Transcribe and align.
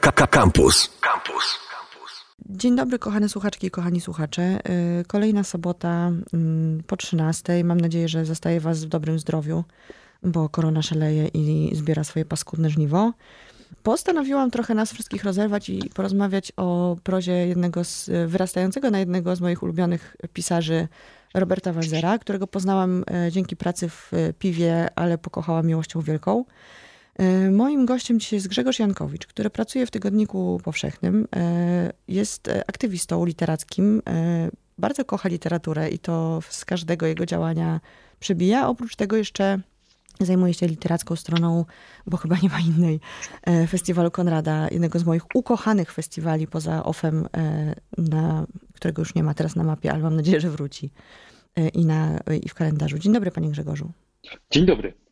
Campus. 0.00 0.90
Campus. 1.00 1.58
Dzień 2.46 2.76
dobry, 2.76 2.98
kochane 2.98 3.28
słuchaczki 3.28 3.66
i 3.66 3.70
kochani 3.70 4.00
słuchacze. 4.00 4.58
Y, 5.00 5.04
kolejna 5.04 5.44
sobota 5.44 6.10
mm, 6.32 6.82
po 6.86 6.96
13. 6.96 7.64
Mam 7.64 7.80
nadzieję, 7.80 8.08
że 8.08 8.24
zostaje 8.24 8.60
Was 8.60 8.84
w 8.84 8.88
dobrym 8.88 9.18
zdrowiu, 9.18 9.64
bo 10.22 10.48
korona 10.48 10.82
szaleje 10.82 11.28
i 11.28 11.70
zbiera 11.76 12.04
swoje 12.04 12.24
paskudne 12.24 12.70
żniwo. 12.70 13.12
Postanowiłam 13.82 14.50
trochę 14.50 14.74
nas 14.74 14.92
wszystkich 14.92 15.24
rozerwać 15.24 15.68
i 15.68 15.90
porozmawiać 15.94 16.52
o 16.56 16.96
prozie 17.02 17.32
jednego 17.32 17.84
z, 17.84 18.10
wyrastającego 18.30 18.90
na 18.90 18.98
jednego 18.98 19.36
z 19.36 19.40
moich 19.40 19.62
ulubionych 19.62 20.16
pisarzy, 20.32 20.88
Roberta 21.34 21.72
Walzera, 21.72 22.18
którego 22.18 22.46
poznałam 22.46 23.04
e, 23.10 23.32
dzięki 23.32 23.56
pracy 23.56 23.88
w 23.88 24.12
piwie, 24.38 24.88
ale 24.96 25.18
pokochałam 25.18 25.66
miłością 25.66 26.00
wielką. 26.00 26.44
E, 27.18 27.50
moim 27.50 27.86
gościem 27.86 28.20
dzisiaj 28.20 28.36
jest 28.36 28.48
Grzegorz 28.48 28.78
Jankowicz, 28.78 29.26
który 29.26 29.50
pracuje 29.50 29.86
w 29.86 29.90
Tygodniku 29.90 30.60
Powszechnym. 30.64 31.28
E, 31.36 31.92
jest 32.08 32.50
aktywistą 32.66 33.24
literackim. 33.24 34.02
Bardzo 34.78 35.04
kocha 35.04 35.28
literaturę 35.28 35.90
i 35.90 35.98
to 35.98 36.40
z 36.48 36.64
każdego 36.64 37.06
jego 37.06 37.26
działania 37.26 37.80
przebija. 38.20 38.68
Oprócz 38.68 38.96
tego 38.96 39.16
jeszcze 39.16 39.60
zajmuje 40.20 40.54
się 40.54 40.66
literacką 40.66 41.16
stroną, 41.16 41.64
bo 42.06 42.16
chyba 42.16 42.36
nie 42.42 42.48
ma 42.48 42.60
innej, 42.60 43.00
Festiwalu 43.68 44.10
Konrada, 44.10 44.68
jednego 44.70 44.98
z 44.98 45.04
moich 45.04 45.22
ukochanych 45.34 45.92
festiwali 45.92 46.46
poza 46.46 46.84
OFEM, 46.84 47.28
na, 47.98 48.46
którego 48.72 49.02
już 49.02 49.14
nie 49.14 49.22
ma 49.22 49.34
teraz 49.34 49.56
na 49.56 49.64
mapie, 49.64 49.92
ale 49.92 50.02
mam 50.02 50.16
nadzieję, 50.16 50.40
że 50.40 50.50
wróci 50.50 50.90
i, 51.74 51.86
na, 51.86 52.20
i 52.42 52.48
w 52.48 52.54
kalendarzu. 52.54 52.98
Dzień 52.98 53.12
dobry, 53.12 53.30
panie 53.30 53.50
Grzegorzu. 53.50 53.92
Dzień 54.50 54.66
dobry. 54.66 55.03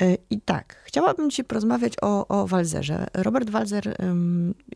E, 0.00 0.16
I 0.30 0.40
tak, 0.40 0.76
chciałabym 0.84 1.30
dzisiaj 1.30 1.44
porozmawiać 1.44 1.92
o, 2.02 2.28
o 2.28 2.46
Walzerze. 2.46 3.06
Robert 3.14 3.50
Walzer 3.50 3.96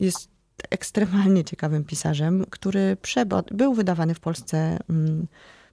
jest 0.00 0.28
ekstremalnie 0.70 1.44
ciekawym 1.44 1.84
pisarzem, 1.84 2.44
który 2.50 2.96
był 3.50 3.74
wydawany 3.74 4.14
w 4.14 4.20
Polsce, 4.20 4.78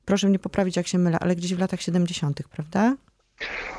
proszę 0.06 0.28
mnie 0.30 0.40
poprawić 0.40 0.76
jak 0.76 0.88
się 0.88 0.98
mylę, 0.98 1.20
ale 1.20 1.36
gdzieś 1.36 1.54
w 1.54 1.60
latach 1.60 1.82
70., 1.82 2.44
prawda? 2.50 2.96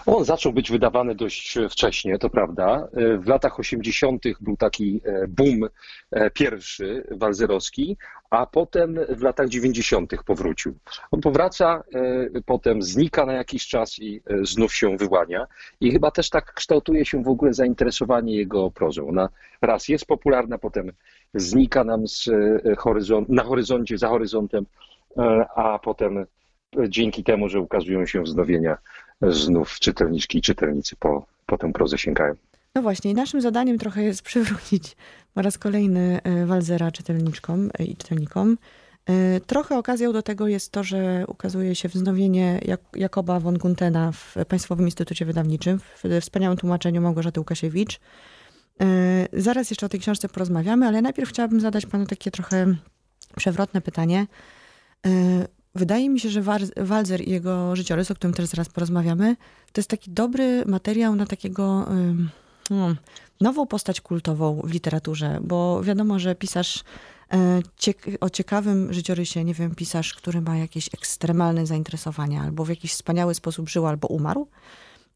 On 0.06 0.24
zaczął 0.24 0.52
być 0.52 0.70
wydawany 0.70 1.14
dość 1.14 1.58
wcześnie, 1.70 2.18
to 2.18 2.30
prawda. 2.30 2.88
W 3.18 3.27
latach 3.27 3.58
80. 3.60 4.22
był 4.41 4.56
taki 4.56 5.00
e, 5.05 5.28
boom 5.28 5.68
e, 6.10 6.30
pierwszy 6.30 7.06
walzerowski, 7.10 7.96
a 8.30 8.46
potem 8.46 8.98
w 9.08 9.22
latach 9.22 9.48
90. 9.48 10.12
powrócił. 10.27 10.74
On 11.10 11.20
powraca, 11.20 11.83
e, 11.94 12.40
potem 12.46 12.83
znika 12.83 13.27
na 13.27 13.33
jakiś 13.33 13.66
czas 13.68 13.98
i 13.98 14.22
znów 14.42 14.74
się 14.74 14.96
wyłania. 14.96 15.46
I 15.80 15.92
chyba 15.92 16.10
też 16.10 16.30
tak 16.30 16.55
kształtuje 16.55 17.05
się 17.05 17.22
w 17.22 17.28
ogóle 17.28 17.55
zainteresowanie 17.55 18.36
jego 18.36 18.70
prozą. 18.70 19.08
Ona 19.08 19.28
raz 19.62 19.88
jest 19.88 20.06
popularna, 20.06 20.58
potem 20.58 20.92
znika 21.34 21.84
nam 21.84 22.08
z 22.08 22.30
horyzont, 22.78 23.28
na 23.28 23.44
horyzoncie, 23.44 23.98
za 23.98 24.08
horyzontem, 24.08 24.66
a 25.56 25.78
potem 25.78 26.27
dzięki 26.88 27.24
temu, 27.24 27.48
że 27.48 27.60
ukazują 27.60 28.06
się 28.06 28.22
wznowienia 28.22 28.78
znów 29.22 29.80
czytelniczki 29.80 30.38
i 30.38 30.42
czytelnicy 30.42 30.96
po, 30.96 31.26
po 31.46 31.58
tę 31.58 31.72
prozę 31.72 31.98
sięgają. 31.98 32.34
No 32.74 32.82
właśnie, 32.82 33.10
i 33.10 33.14
naszym 33.14 33.40
zadaniem 33.40 33.78
trochę 33.78 34.02
jest 34.02 34.22
przywrócić 34.22 34.96
po 35.34 35.42
raz 35.42 35.58
kolejny 35.58 36.20
e, 36.22 36.46
Walzera 36.46 36.90
czytelniczkom 36.90 37.70
e, 37.78 37.84
i 37.84 37.96
czytelnikom. 37.96 38.58
E, 39.06 39.40
trochę 39.40 39.78
okazją 39.78 40.12
do 40.12 40.22
tego 40.22 40.48
jest 40.48 40.72
to, 40.72 40.84
że 40.84 41.24
ukazuje 41.28 41.74
się 41.74 41.88
wznowienie 41.88 42.60
Jakoba 42.96 43.40
von 43.40 43.58
Guntena 43.58 44.12
w 44.12 44.34
Państwowym 44.48 44.86
Instytucie 44.86 45.24
Wydawniczym 45.24 45.78
w 45.78 46.20
wspaniałym 46.20 46.58
tłumaczeniu 46.58 47.00
Małgorzaty 47.00 47.40
Łukasiewicz. 47.40 48.00
Zaraz 49.32 49.70
jeszcze 49.70 49.86
o 49.86 49.88
tej 49.88 50.00
książce 50.00 50.28
porozmawiamy, 50.28 50.86
ale 50.86 51.02
najpierw 51.02 51.30
chciałabym 51.30 51.60
zadać 51.60 51.86
panu 51.86 52.06
takie 52.06 52.30
trochę 52.30 52.74
przewrotne 53.36 53.80
pytanie. 53.80 54.26
Wydaje 55.74 56.10
mi 56.10 56.20
się, 56.20 56.28
że 56.28 56.42
Walzer 56.76 57.28
i 57.28 57.30
jego 57.30 57.77
życiorys, 57.77 58.10
o 58.10 58.14
którym 58.14 58.34
też 58.34 58.46
zaraz 58.46 58.68
porozmawiamy, 58.68 59.36
to 59.72 59.80
jest 59.80 59.90
taki 59.90 60.10
dobry 60.10 60.64
materiał 60.66 61.16
na 61.16 61.27
takiego 61.27 61.86
no, 62.70 62.94
nową 63.40 63.66
postać 63.66 64.00
kultową 64.00 64.61
w 64.64 64.72
literaturze, 64.72 65.38
bo 65.42 65.82
wiadomo, 65.82 66.18
że 66.18 66.34
pisarz 66.34 66.84
e, 67.32 67.61
o 68.20 68.30
ciekawym 68.30 68.92
życiorysie, 68.92 69.44
nie 69.44 69.55
wiem, 69.55 69.74
pisarz, 69.74 70.14
który 70.14 70.40
ma 70.40 70.56
jakieś 70.56 70.94
ekstremalne 70.94 71.66
zainteresowania, 71.66 72.42
albo 72.42 72.64
w 72.64 72.68
jakiś 72.68 72.92
wspaniały 72.92 73.34
sposób 73.34 73.68
żył, 73.68 73.86
albo 73.86 74.08
umarł, 74.08 74.48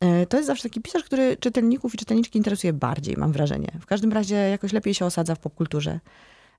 e, 0.01 0.27
to 0.27 0.37
jest 0.37 0.47
zawsze 0.47 0.63
taki 0.63 0.81
pisarz, 0.81 1.05
który 1.05 1.37
czytelników 1.37 1.95
i 1.95 1.99
czytelniczki 1.99 2.39
interesuje 2.39 2.73
bardziej, 2.73 3.17
mam 3.17 3.33
wrażenie. 3.33 3.73
W 3.81 3.87
każdym 3.87 4.13
razie 4.13 4.35
jakoś 4.35 4.73
lepiej 4.73 4.95
się 4.95 5.05
osadza 5.05 5.35
w 5.35 5.39
popkulturze. 5.39 6.01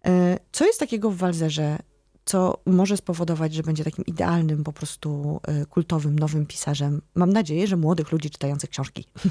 E, 0.06 0.40
co 0.52 0.66
jest 0.66 0.80
takiego 0.80 1.12
w 1.12 1.18
Walzerze, 1.18 1.78
co 2.28 2.60
może 2.66 2.98
spowodować, 2.98 3.54
że 3.54 3.64
będzie 3.64 3.84
takim 3.84 4.06
idealnym, 4.06 4.64
po 4.64 4.74
prostu 4.74 5.40
e, 5.48 5.66
kultowym, 5.66 6.20
nowym 6.20 6.46
pisarzem. 6.46 7.02
Mam 7.16 7.34
nadzieję, 7.34 7.68
że 7.68 7.78
młodych 7.78 8.12
ludzi 8.12 8.30
czytających 8.30 8.70
książki. 8.70 9.06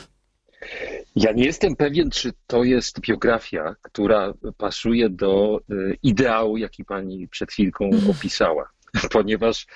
Ja 1.17 1.33
nie 1.33 1.45
jestem 1.45 1.77
pewien, 1.77 2.11
czy 2.11 2.33
to 2.47 2.65
jest 2.65 3.01
biografia, 3.01 3.77
która 3.83 4.35
pasuje 4.59 5.09
do 5.09 5.61
e, 5.71 5.75
ideału, 6.03 6.57
jaki 6.57 6.85
pani 6.85 7.29
przed 7.29 7.53
chwilką 7.53 7.91
opisała, 8.11 8.69
ponieważ 9.13 9.67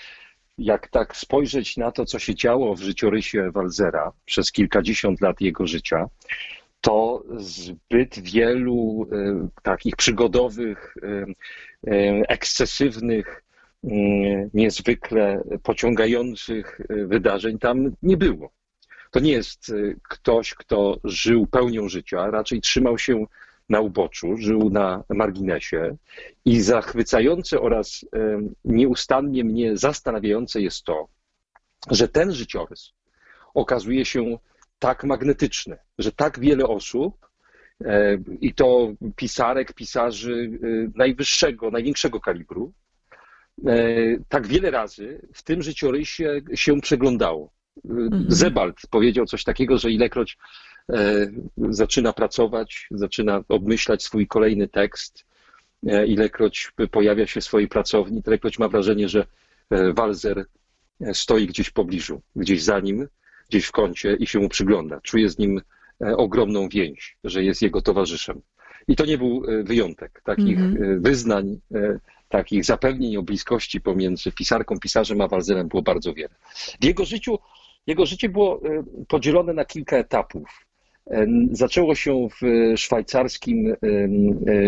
jak 0.59 0.88
tak 0.88 1.16
spojrzeć 1.16 1.76
na 1.76 1.92
to, 1.92 2.04
co 2.04 2.19
się 2.19 2.34
działo 2.34 2.75
w 2.75 2.80
życiorysie 2.80 3.50
Walzera 3.50 4.12
przez 4.25 4.53
kilkadziesiąt 4.53 5.20
lat 5.20 5.41
jego 5.41 5.66
życia, 5.66 6.06
to 6.80 7.25
zbyt 7.36 8.19
wielu 8.19 9.09
e, 9.12 9.48
takich 9.62 9.97
przygodowych, 9.97 10.94
ekscesywnych, 12.28 13.42
niezwykle 14.54 15.42
pociągających 15.62 16.80
wydarzeń 16.88 17.58
tam 17.58 17.96
nie 18.02 18.16
było. 18.16 18.50
To 19.10 19.20
nie 19.20 19.32
jest 19.32 19.72
ktoś, 20.08 20.54
kto 20.54 20.96
żył 21.04 21.46
pełnią 21.46 21.88
życia, 21.88 22.30
raczej 22.30 22.60
trzymał 22.60 22.98
się 22.98 23.24
na 23.68 23.80
uboczu, 23.80 24.36
żył 24.36 24.70
na 24.70 25.04
marginesie 25.08 25.96
i 26.44 26.60
zachwycające 26.60 27.60
oraz 27.60 28.04
nieustannie 28.64 29.44
mnie 29.44 29.76
zastanawiające 29.76 30.60
jest 30.60 30.84
to, 30.84 31.08
że 31.91 32.08
ten 32.08 32.32
życiorys 32.32 32.92
okazuje 33.54 34.04
się 34.04 34.38
tak 34.78 35.04
magnetyczny, 35.04 35.78
że 35.98 36.12
tak 36.12 36.41
wiele 36.41 36.64
osób, 36.64 37.14
e, 37.22 37.29
i 38.41 38.54
to 38.54 38.92
pisarek, 39.16 39.72
pisarzy 39.72 40.50
e, 40.62 40.98
najwyższego, 40.98 41.70
największego 41.70 42.20
kalibru, 42.20 42.72
e, 43.66 43.74
tak 44.28 44.46
wiele 44.46 44.70
razy 44.70 45.20
w 45.34 45.42
tym 45.42 45.62
życiorysie 45.62 46.41
się 46.54 46.80
przeglądało. 46.80 47.52
Mhm. 47.84 48.24
Zebald 48.28 48.76
powiedział 48.91 49.26
coś 49.26 49.44
takiego, 49.44 49.78
że 49.78 49.91
ilekroć 49.91 50.38
zaczyna 51.56 52.12
pracować, 52.12 52.88
zaczyna 52.91 53.44
obmyślać 53.48 54.02
swój 54.02 54.26
kolejny 54.26 54.68
tekst, 54.68 55.26
ilekroć 56.06 56.72
pojawia 56.91 57.26
się 57.26 57.41
w 57.41 57.44
swojej 57.44 57.68
pracowni, 57.68 58.22
ilekroć 58.26 58.58
ma 58.58 58.68
wrażenie, 58.68 59.08
że 59.08 59.26
Walzer 59.94 60.44
stoi 61.12 61.47
gdzieś 61.47 61.66
w 61.66 61.72
pobliżu, 61.72 62.22
gdzieś 62.36 62.62
za 62.62 62.80
nim, 62.80 63.08
gdzieś 63.50 63.66
w 63.66 63.72
kącie 63.72 64.14
i 64.14 64.26
się 64.26 64.38
mu 64.38 64.48
przygląda. 64.48 65.00
Czuje 65.00 65.28
z 65.28 65.38
nim 65.38 65.58
e, 65.58 65.62
ogromną 66.00 66.68
więź, 66.68 67.16
że 67.24 67.44
jest 67.44 67.62
jego 67.62 67.82
towarzyszem. 67.82 68.40
I 68.88 68.96
to 68.96 69.06
nie 69.06 69.18
był 69.18 69.44
e, 69.48 69.62
wyjątek. 69.62 70.22
Takich 70.24 70.58
mm 70.58 70.74
-hmm. 70.74 71.00
wyznań, 71.00 71.60
takich 72.28 72.64
zapewnień 72.64 73.16
o 73.16 73.22
bliskości 73.22 73.80
pomiędzy 73.80 74.32
pisarką, 74.32 74.78
pisarzem 74.78 75.20
a 75.20 75.28
Walzerem 75.28 75.68
było 75.68 75.82
bardzo 75.82 76.14
wiele. 76.14 76.34
W 76.80 76.84
jego 76.84 77.04
życiu, 77.04 77.38
jego 77.86 78.06
życie 78.06 78.28
było 78.28 78.60
podzielone 79.08 79.52
na 79.52 79.64
kilka 79.64 79.96
etapów. 79.96 80.66
Zaczęło 81.52 81.94
się 81.94 82.28
w 82.28 82.72
szwajcarskim 82.76 83.74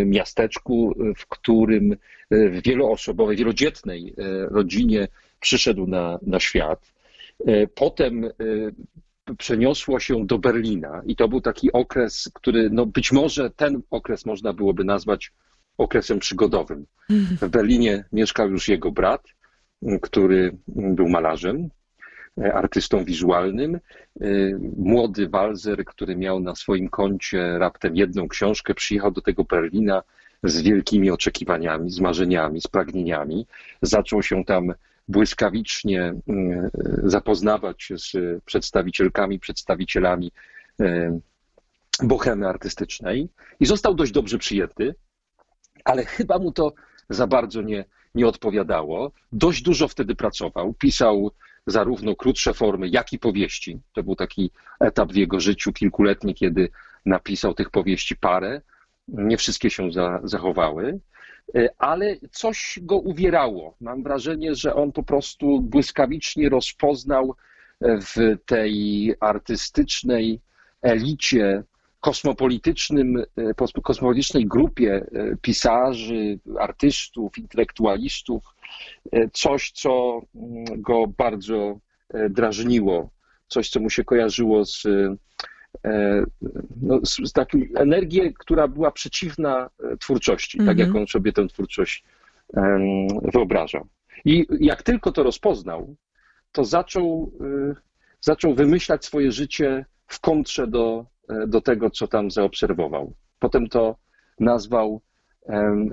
miasteczku, 0.05 0.95
w 1.17 1.27
którym 1.27 1.97
w 2.31 2.63
wieloosobowej, 2.63 3.37
wielodzietnej 3.37 4.15
rodzinie 4.51 5.09
przyszedł 5.43 5.87
na, 5.87 6.19
na 6.23 6.41
świat. 6.41 6.93
E, 7.47 7.67
potem 7.67 8.25
e, 8.25 8.31
przeniosło 9.39 10.01
się 10.01 10.27
do 10.27 10.39
Berlina 10.39 11.03
i 11.07 11.17
to 11.17 11.29
był 11.29 11.41
taki 11.41 11.73
okres, 11.73 12.31
który 12.35 12.71
no 12.71 12.87
być 12.87 13.13
może 13.13 13.51
ten 13.51 13.83
okres 13.91 14.27
można 14.27 14.53
byłoby 14.53 14.85
nazwać 14.85 15.33
okresem 15.79 16.19
przygodowym. 16.19 16.87
W 17.41 17.49
Berlinie 17.49 18.05
mieszkał 18.13 18.51
już 18.51 18.69
jego 18.69 18.93
brat, 18.93 19.23
który 20.03 20.57
był 20.69 21.09
malarzem, 21.09 21.69
artystą 22.55 23.05
wizualnym. 23.05 23.81
Młody 24.77 25.29
Walzer, 25.29 25.85
który 25.85 26.17
miał 26.17 26.41
na 26.41 26.55
swoim 26.55 26.89
koncie 26.89 27.59
raptem 27.59 27.97
jedną 27.97 28.29
książkę, 28.29 28.75
przyjechał 28.75 29.11
do 29.11 29.21
tego 29.21 29.45
Berlina 29.45 30.03
z 30.43 30.63
wielkimi 30.63 31.11
oczekiwaniami, 31.11 31.91
z 31.91 32.01
marzeniami, 32.01 32.61
z 32.61 32.67
pragnieniami. 32.67 33.47
Zaczął 33.83 34.23
się 34.23 34.45
tam 34.45 34.73
błyskawicznie 35.09 36.15
mm, 36.29 36.71
zapoznawać 37.05 37.83
się 37.83 37.99
z 37.99 38.13
przedstawicielkami, 38.45 39.39
przedstawicielami 39.39 40.33
e, 40.81 41.19
bohemy 42.03 42.49
artystycznej 42.49 43.29
i 43.61 43.67
został 43.67 43.95
dość 43.95 44.13
dobrze 44.13 44.39
przyjęty, 44.39 44.95
ale 45.85 46.05
chyba 46.05 46.39
mu 46.39 46.53
to 46.53 46.73
za 47.09 47.27
bardzo 47.27 47.63
nie, 47.63 47.85
nie 48.15 48.27
odpowiadało. 48.27 49.13
Dość 49.33 49.63
dużo 49.63 49.89
wtedy 49.89 50.15
pracował, 50.15 50.75
pisał 50.75 51.31
zarówno 51.67 52.17
krótsze 52.17 52.55
formy, 52.55 52.89
jak 52.89 53.13
i 53.13 53.19
powieści. 53.19 53.81
To 53.93 54.03
był 54.03 54.17
taki 54.17 54.51
etap 54.81 55.13
w 55.13 55.17
jego 55.17 55.41
życiu 55.41 55.73
kilkuletni, 55.73 56.35
kiedy 56.35 56.71
napisał 57.07 57.55
tych 57.55 57.71
powieści 57.71 58.17
parę. 58.17 58.61
Nie 59.09 59.37
wszystkie 59.37 59.71
się 59.71 59.93
za, 59.93 60.21
zachowały, 60.25 61.01
ale 61.79 62.17
coś 62.31 62.79
go 62.83 62.99
uwierało. 62.99 63.77
Mam 63.81 64.03
wrażenie, 64.03 64.55
że 64.55 64.75
on 64.75 64.93
po 64.93 65.03
prostu 65.03 65.61
błyskawicznie 65.61 66.49
rozpoznał 66.49 67.35
w 67.81 68.37
tej 68.47 69.15
artystycznej 69.21 70.41
elicie 70.83 71.63
kosmopolitycznym, 72.01 73.17
e, 73.37 73.55
kosmopolitycznej 73.83 74.47
grupie 74.47 75.07
pisarzy, 75.43 76.39
artystów, 76.59 77.39
intelektualistów, 77.39 78.43
coś, 79.33 79.73
co 79.73 80.21
mm, 80.35 80.65
go 80.83 81.07
bardzo 81.07 81.79
drażniło, 82.31 83.11
coś, 83.49 83.71
co 83.71 83.81
mu 83.81 83.91
się 83.91 84.05
kojarzyło 84.05 84.65
z, 84.65 84.83
no, 86.83 87.01
z, 87.05 87.33
energią, 87.77 88.23
która 88.39 88.69
była 88.69 88.91
przeciwna 88.91 89.71
twórczości, 90.01 90.59
mm 90.59 90.67
-hmm. 90.67 90.71
tak 90.71 90.79
jak 90.79 90.89
mhm. 90.89 91.03
on 91.03 91.09
sobie 91.09 91.33
tę 91.33 91.47
twórczość 91.49 92.05
wyobrażał. 93.33 93.87
I 94.25 94.47
jak 94.61 94.83
tylko 94.83 95.13
to 95.13 95.23
rozpoznał, 95.23 95.97
to 96.53 96.65
zaczął, 96.65 97.33
zaczął 98.21 98.55
wymyślać 98.55 99.05
swoje 99.05 99.33
życie 99.33 99.85
w 100.07 100.21
kontrze 100.21 100.67
do, 100.67 101.07
E, 101.29 101.47
do 101.47 101.61
tego, 101.61 101.91
co 101.91 102.09
tam 102.09 102.31
zaobserwował. 102.31 103.15
Potem 103.39 103.69
to 103.69 103.97
nazwał 104.41 105.01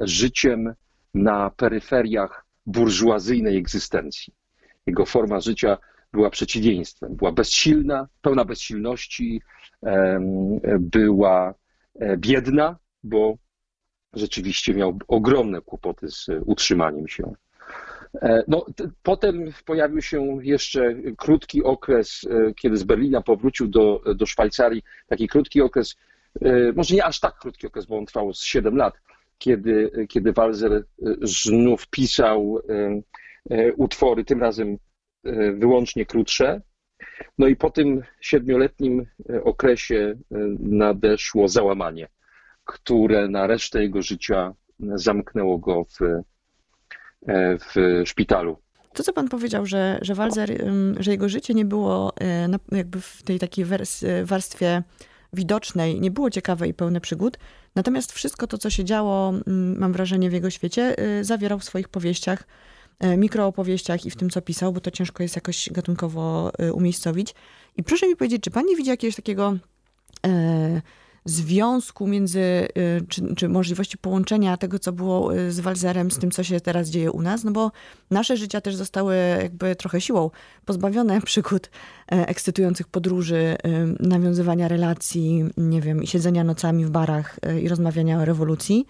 życiem 0.02 0.74
na 1.14 1.50
peryferiach 1.50 2.46
burżuazyjnej 2.66 3.58
egzystencji. 3.58 4.34
Jego 4.88 5.06
forma 5.06 5.40
życia 5.40 5.78
była 6.14 6.30
przeciwieństwem. 6.30 7.16
Była 7.16 7.32
bezsilna, 7.32 8.08
pełna 8.22 8.46
bezsilności, 8.46 9.42
była 10.80 11.54
e, 12.00 12.18
biedna, 12.18 12.78
bo 13.04 13.36
rzeczywiście 14.14 14.74
miał 14.74 15.00
ogromne 15.08 15.62
kłopoty 15.62 16.08
z 16.12 16.28
utrzymaniem 16.46 17.08
się. 17.08 17.34
E, 18.22 18.44
no, 18.48 18.66
potem 19.04 19.52
pojawił 19.66 20.02
się 20.02 20.38
jeszcze 20.42 20.96
krótki 21.18 21.64
okres, 21.64 22.22
e, 22.30 22.54
kiedy 22.54 22.78
z 22.78 22.84
Berlina 22.84 23.22
powrócił 23.22 23.68
do, 23.68 24.02
do 24.16 24.26
Szwajcarii, 24.26 24.84
taki 25.08 25.28
krótki 25.28 25.62
okres, 25.62 25.96
może 26.76 26.96
nie 26.96 27.06
aż 27.06 27.20
tak 27.20 27.40
krótki 27.40 27.68
okres, 27.68 27.86
bo 27.86 27.98
on 27.98 28.06
trwał 28.06 28.34
z 28.34 28.44
7 28.44 28.76
lat, 28.76 28.94
kiedy, 29.38 29.92
kiedy 30.10 30.34
Walzer 30.34 30.86
znów 31.22 31.88
pisał 31.88 32.62
utwory, 33.78 34.26
tym 34.26 34.42
razem 34.42 34.78
wyłącznie 35.54 36.06
krótsze. 36.06 36.62
No 37.38 37.48
i 37.48 37.56
po 37.56 37.70
tym 37.70 38.02
siedmioletnim 38.22 39.06
okresie 39.44 40.16
nadeszło 40.60 41.48
załamanie, 41.48 42.08
które 42.66 43.28
na 43.28 43.48
resztę 43.48 43.82
jego 43.82 44.02
życia 44.02 44.54
zamknęło 44.80 45.58
go 45.58 45.86
w 45.86 46.24
E, 47.28 47.58
w 47.58 48.02
szpitalu. 48.06 48.58
To, 48.94 49.04
co 49.04 49.14
pan 49.14 49.28
powiedział, 49.28 49.66
że, 49.66 50.00
że 50.02 50.16
Walzer, 50.16 50.64
że 51.00 51.12
jego 51.12 51.30
życie 51.30 51.54
nie 51.54 51.66
było 51.66 52.14
e, 52.22 52.50
jakby 52.72 53.02
w 53.02 53.24
tej 53.24 53.40
takiej 53.40 53.66
warstwie 54.24 54.84
widocznej, 55.34 56.02
nie 56.02 56.12
było 56.12 56.30
ciekawe 56.30 56.68
i 56.68 56.74
pełne 56.74 57.02
przygód. 57.02 57.38
Natomiast 57.76 58.12
wszystko 58.12 58.48
to, 58.48 58.58
co 58.58 58.70
się 58.70 58.84
działo, 58.84 59.34
mam 59.78 59.94
wrażenie, 59.94 60.30
w 60.30 60.34
jego 60.34 60.50
świecie, 60.50 60.96
e, 60.98 61.24
zawierał 61.24 61.60
w 61.60 61.64
swoich 61.64 61.90
powieściach, 61.90 62.44
mikroopowieściach 63.18 64.06
i 64.06 64.12
w 64.12 64.16
tym, 64.16 64.30
co 64.30 64.42
pisał, 64.42 64.74
bo 64.74 64.80
to 64.80 64.92
ciężko 64.92 65.24
jest 65.24 65.36
jakoś 65.36 65.70
gatunkowo 65.72 66.52
umiejscowić. 66.74 67.36
I 67.78 67.84
proszę 67.84 68.08
mi 68.08 68.16
powiedzieć, 68.16 68.44
czy 68.44 68.52
pan 68.52 68.66
nie 68.66 68.76
widzi 68.76 68.90
jakiegoś 68.90 69.16
takiego 69.16 69.56
związku 71.26 72.08
między, 72.08 72.40
y, 72.40 73.06
czy, 73.10 73.36
czy, 73.36 73.50
możliwości 73.50 73.98
połączenia 73.98 74.58
tego, 74.58 74.80
co 74.80 74.92
było 74.92 75.32
z 75.50 75.60
Walzerem, 75.60 76.12
z 76.12 76.20
tym, 76.20 76.32
co 76.32 76.44
się 76.44 76.60
teraz 76.60 76.90
dzieje 76.90 77.12
u 77.12 77.22
nas, 77.22 77.44
no 77.44 77.52
bo 77.52 77.72
nasze 78.12 78.38
życia 78.38 78.62
też 78.62 78.76
zostały 78.76 79.16
jakby 79.42 79.76
trochę 79.76 80.02
siłą 80.02 80.30
pozbawione 80.66 81.22
przygód 81.32 81.70
e, 82.12 82.28
ekscytujących 82.28 82.88
podróży, 82.88 83.56
nawiązywania 84.00 84.68
relacji, 84.68 85.46
nie 85.58 85.82
wiem, 85.82 86.06
siedzenia 86.06 86.44
nocami 86.44 86.86
w 86.86 86.90
barach 86.90 87.40
i 87.62 87.70
rozmawiania 87.70 88.20
o 88.20 88.26
rewolucji. 88.26 88.86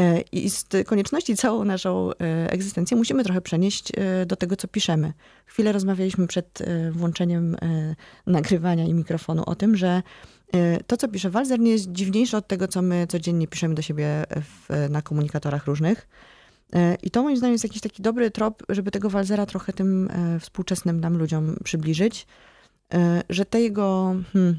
E, 0.00 0.20
I 0.20 0.50
z 0.50 0.66
konieczności 0.86 1.36
całą 1.36 1.64
naszą 1.64 2.10
e, 2.10 2.50
egzystencję 2.50 2.96
musimy 2.96 3.24
trochę 3.24 3.40
przenieść 3.40 3.92
do 4.26 4.36
tego, 4.36 4.56
co 4.56 4.68
piszemy. 4.68 5.12
Chwilę 5.46 5.72
rozmawialiśmy 5.72 6.26
przed 6.26 6.58
włączeniem 6.90 7.56
nagrywania 8.26 8.84
i 8.84 8.94
mikrofonu 8.94 9.42
o 9.46 9.54
tym, 9.54 9.76
że 9.76 10.02
to, 10.86 10.96
co 10.96 11.08
pisze 11.08 11.30
Walzer, 11.30 11.60
nie 11.60 11.70
jest 11.70 11.92
dziwniejsze 11.92 12.36
od 12.36 12.46
tego, 12.46 12.68
co 12.68 12.82
my 12.82 13.06
codziennie 13.06 13.48
piszemy 13.48 13.74
do 13.74 13.82
siebie 13.82 14.24
w, 14.30 14.90
na 14.90 15.02
komunikatorach 15.02 15.66
różnych. 15.66 16.08
I 17.02 17.10
to 17.10 17.22
moim 17.22 17.36
zdaniem 17.36 17.52
jest 17.52 17.64
jakiś 17.64 17.80
taki 17.80 18.02
dobry 18.02 18.30
trop, 18.30 18.62
żeby 18.68 18.90
tego 18.90 19.10
Walzera 19.10 19.46
trochę 19.46 19.72
tym 19.72 20.10
współczesnym 20.40 21.00
nam 21.00 21.16
ludziom 21.18 21.56
przybliżyć, 21.64 22.26
że 23.28 23.44
te 23.44 23.60
jego 23.60 24.14
hmm, 24.32 24.58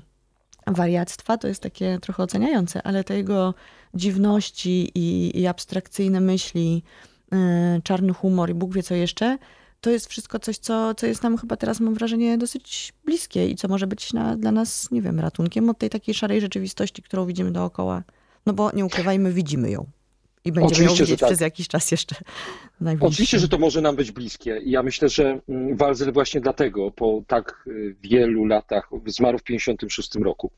wariactwa 0.67 1.38
to 1.38 1.47
jest 1.47 1.61
takie 1.61 1.99
trochę 2.01 2.23
oceniające, 2.23 2.83
ale 2.83 3.03
te 3.03 3.17
jego 3.17 3.53
dziwności 3.95 4.92
i, 4.95 5.39
i 5.39 5.47
abstrakcyjne 5.47 6.21
myśli, 6.21 6.83
czarny 7.83 8.13
humor 8.13 8.50
i 8.50 8.53
Bóg 8.53 8.74
wie 8.74 8.83
co 8.83 8.95
jeszcze, 8.95 9.38
to 9.81 9.89
jest 9.89 10.07
wszystko 10.07 10.39
coś, 10.39 10.57
co, 10.57 10.95
co 10.95 11.07
jest 11.07 11.24
nam 11.24 11.38
chyba 11.38 11.56
teraz, 11.56 11.80
mam 11.80 11.94
wrażenie, 11.94 12.38
dosyć 12.38 12.94
bliskie 13.06 13.47
i 13.47 13.56
co 13.56 13.68
może 13.68 13.88
być 13.88 14.13
na, 14.13 14.36
dla 14.38 14.51
nas, 14.51 14.92
nie 14.92 15.01
wiem, 15.01 15.19
ratunkiem 15.19 15.69
od 15.69 15.77
tej 15.77 15.89
takiej 15.89 16.15
szarej 16.15 16.42
rzeczywistości, 16.42 17.01
którą 17.01 17.25
widzimy 17.25 17.51
dookoła. 17.51 18.03
No 18.45 18.53
bo 18.53 18.71
nie 18.71 18.86
ukrywajmy, 18.86 19.33
widzimy 19.33 19.71
ją. 19.71 19.86
I 20.45 20.51
będziemy 20.51 20.74
Oczywiście, 20.74 21.03
ją 21.03 21.06
widzieć 21.06 21.19
tak. 21.19 21.30
przez 21.30 21.41
jakiś 21.41 21.68
czas 21.68 21.91
jeszcze. 21.91 22.15
Oczywiście, 23.00 23.39
że 23.39 23.48
to 23.48 23.57
może 23.57 23.81
nam 23.81 23.95
być 23.95 24.12
bliskie. 24.12 24.62
Ja 24.65 24.83
myślę, 24.83 25.09
że 25.09 25.39
mm, 25.50 25.77
Walzer 25.77 26.13
właśnie 26.13 26.41
dlatego 26.41 26.91
po 26.91 27.24
tak 27.27 27.65
y, 27.68 27.95
wielu 28.01 28.45
latach 28.45 28.89
zmarł 29.06 29.38
w 29.38 29.44
1956 29.44 30.15
roku 30.15 30.51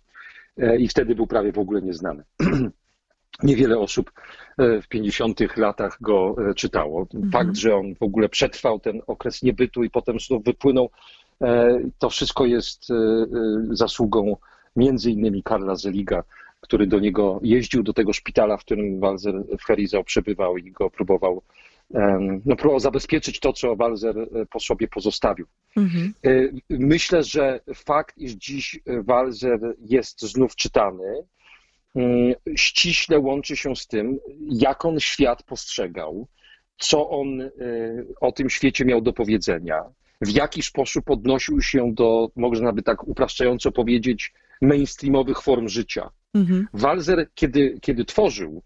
e, 0.57 0.77
i 0.77 0.87
wtedy 0.87 1.15
był 1.15 1.27
prawie 1.27 1.51
w 1.51 1.59
ogóle 1.59 1.81
nieznany. 1.81 2.23
Niewiele 3.43 3.79
osób 3.79 4.11
e, 4.57 4.81
w 4.81 4.87
50 4.87 5.57
latach 5.57 5.97
go 6.01 6.35
e, 6.49 6.53
czytało. 6.53 7.07
Mhm. 7.13 7.31
Fakt, 7.31 7.57
że 7.57 7.75
on 7.75 7.95
w 7.95 8.03
ogóle 8.03 8.29
przetrwał 8.29 8.79
ten 8.79 9.01
okres 9.07 9.43
niebytu 9.43 9.83
i 9.83 9.89
potem 9.89 10.19
znów 10.19 10.43
wypłynął, 10.43 10.89
e, 11.41 11.79
to 11.99 12.09
wszystko 12.09 12.45
jest 12.45 12.87
zasługą 13.71 14.37
między 14.75 15.11
innymi 15.11 15.43
Karla 15.43 15.75
Zeliga, 15.75 16.23
który 16.61 16.87
do 16.87 16.99
niego 16.99 17.39
jeździł, 17.43 17.83
do 17.83 17.93
tego 17.93 18.13
szpitala, 18.13 18.57
w 18.57 18.61
którym 18.61 18.99
Walzer 18.99 19.35
w 19.59 19.63
Herizał 19.63 20.03
przebywał 20.03 20.57
i 20.57 20.71
go 20.71 20.89
próbował, 20.89 21.41
no, 22.45 22.55
próbował 22.55 22.79
zabezpieczyć 22.79 23.39
to, 23.39 23.53
co 23.53 23.75
Walzer 23.75 24.15
po 24.49 24.59
sobie 24.59 24.87
pozostawił. 24.87 25.45
Mhm. 25.77 26.13
Myślę, 26.69 27.23
że 27.23 27.59
fakt, 27.75 28.17
iż 28.17 28.31
dziś 28.31 28.79
Walzer 28.85 29.59
jest 29.79 30.21
znów 30.21 30.55
czytany, 30.55 31.23
ściśle 32.55 33.19
łączy 33.19 33.57
się 33.57 33.75
z 33.75 33.87
tym, 33.87 34.19
jak 34.49 34.85
on 34.85 34.99
świat 34.99 35.43
postrzegał, 35.43 36.27
co 36.77 37.09
on 37.09 37.41
y, 37.41 37.51
o 38.21 38.31
tym 38.31 38.49
świecie 38.49 38.85
miał 38.85 39.01
do 39.01 39.13
powiedzenia, 39.13 39.83
w 40.21 40.29
jaki 40.29 40.61
sposób 40.61 41.09
odnosił 41.09 41.61
się 41.61 41.93
do, 41.93 42.29
można 42.35 42.73
by 42.73 42.83
tak 42.83 43.07
upraszczająco 43.07 43.71
powiedzieć, 43.71 44.33
mainstreamowych 44.61 45.41
form 45.41 45.67
życia. 45.67 46.09
Mhm. 46.33 46.67
Walzer, 46.73 47.27
kiedy, 47.35 47.77
kiedy 47.81 48.05
tworzył, 48.05 48.63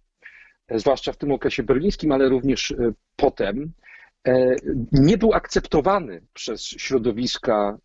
e, 0.67 0.79
zwłaszcza 0.79 1.11
w 1.11 1.17
tym 1.17 1.31
okresie 1.31 1.63
berlińskim, 1.63 2.11
ale 2.11 2.29
również 2.29 2.71
e, 2.71 2.75
potem, 3.15 3.71
e, 4.27 4.55
nie 4.91 5.17
był 5.17 5.33
akceptowany 5.33 6.21
przez 6.33 6.61
środowiska 6.61 7.77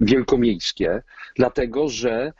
wielkomiejskie, 0.00 1.02
dlatego 1.36 1.88
że 1.88 2.32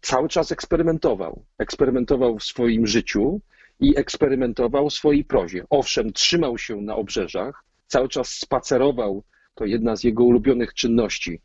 cały 0.00 0.28
czas 0.28 0.52
eksperymentował. 0.52 1.44
Eksperymentował 1.58 2.38
w 2.38 2.44
swoim 2.44 2.86
życiu 2.86 3.40
i 3.80 3.98
eksperymentował 3.98 4.90
w 4.90 4.94
swojej 4.94 5.24
prozie. 5.24 5.64
Owszem, 5.70 6.12
trzymał 6.12 6.58
się 6.58 6.76
na 6.76 6.96
obrzeżach, 6.96 7.64
cały 7.86 8.08
czas 8.08 8.28
spacerował, 8.28 9.22
to 9.54 9.64
jedna 9.64 9.96
z 9.96 10.04
jego 10.04 10.24
ulubionych 10.24 10.74
czynności, 10.74 11.40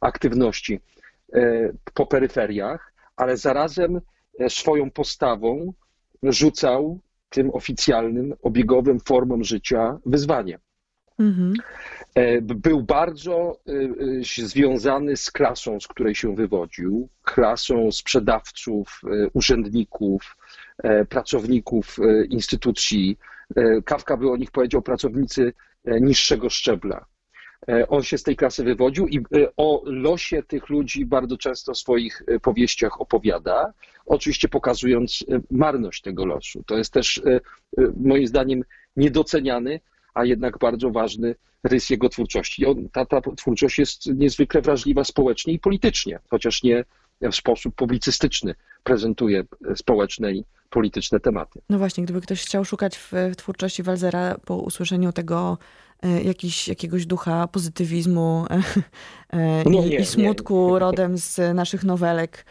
aktywności 0.00 0.80
e, 1.32 1.72
po 1.94 2.06
peryferiach, 2.06 2.92
ale 3.16 3.36
zarazem 3.36 4.00
e, 4.38 4.50
swoją 4.50 4.90
postawą 4.90 5.72
rzucał 6.22 6.98
tym 7.30 7.50
oficjalnym, 7.50 8.34
obiegowym 8.42 9.00
formom 9.00 9.44
życia 9.44 9.98
wyzwanie. 10.06 10.58
Mhm. 11.18 11.54
Był 12.42 12.82
bardzo 12.82 13.60
związany 14.22 15.16
z 15.16 15.30
klasą, 15.30 15.80
z 15.80 15.88
której 15.88 16.14
się 16.14 16.34
wywodził, 16.34 17.08
klasą 17.22 17.92
sprzedawców, 17.92 19.00
urzędników, 19.32 20.36
pracowników 21.08 21.96
instytucji. 22.28 23.18
Kawka 23.84 24.16
by 24.16 24.30
o 24.30 24.36
nich 24.36 24.50
powiedział 24.50 24.82
pracownicy 24.82 25.52
niższego 25.84 26.50
szczebla. 26.50 27.06
E, 27.68 27.88
on 27.88 28.02
się 28.02 28.18
z 28.18 28.22
tej 28.22 28.36
klasy 28.36 28.64
wywodził 28.64 29.08
i 29.08 29.18
e, 29.18 29.22
o 29.56 29.82
losie 29.84 30.42
tych 30.42 30.68
ludzi 30.68 31.06
bardzo 31.06 31.36
często 31.38 31.72
w 31.72 31.78
swoich 31.78 32.22
e, 32.26 32.40
powieściach 32.40 33.00
opowiada, 33.00 33.72
oczywiście 34.06 34.48
pokazując 34.48 35.24
marność 35.50 36.02
tego 36.02 36.26
losu. 36.26 36.62
To 36.66 36.78
jest 36.78 36.92
też 36.92 37.22
moim 37.96 38.26
zdaniem 38.26 38.62
niedoceniany, 38.96 39.80
a 40.14 40.24
jednak 40.24 40.58
bardzo 40.58 40.90
ważny 40.90 41.34
rys 41.64 41.90
jego 41.90 42.08
twórczości. 42.08 42.66
On, 42.66 42.88
ta, 42.92 43.06
ta 43.06 43.20
twórczość 43.20 43.78
jest 43.78 44.06
niezwykle 44.06 44.62
wrażliwa 44.62 45.04
społecznie 45.04 45.52
i 45.52 45.58
politycznie, 45.58 46.18
chociaż 46.30 46.62
nie 46.62 46.84
w 47.20 47.34
sposób 47.34 47.74
publicystyczny 47.74 48.54
prezentuje 48.84 49.44
społeczne 49.74 50.32
i 50.32 50.44
polityczne 50.70 51.20
tematy. 51.20 51.60
No 51.68 51.78
właśnie, 51.78 52.04
gdyby 52.04 52.20
ktoś 52.20 52.42
chciał 52.42 52.64
szukać 52.64 52.96
w, 52.96 53.12
twórczości 53.36 53.82
Walzera 53.82 54.36
po 54.44 54.56
usłyszeniu 54.56 55.12
tego 55.12 55.58
E, 56.04 56.22
jakiś, 56.22 56.68
jakiegoś 56.68 57.06
ducha 57.06 57.48
pozytywizmu 57.48 58.46
e, 58.50 58.62
e, 59.38 59.64
no 59.70 59.84
nie, 59.84 59.96
i 59.96 60.06
smutku 60.06 60.72
nie. 60.72 60.78
rodem 60.78 61.18
z 61.18 61.54
naszych 61.54 61.84
nowelek, 61.84 62.44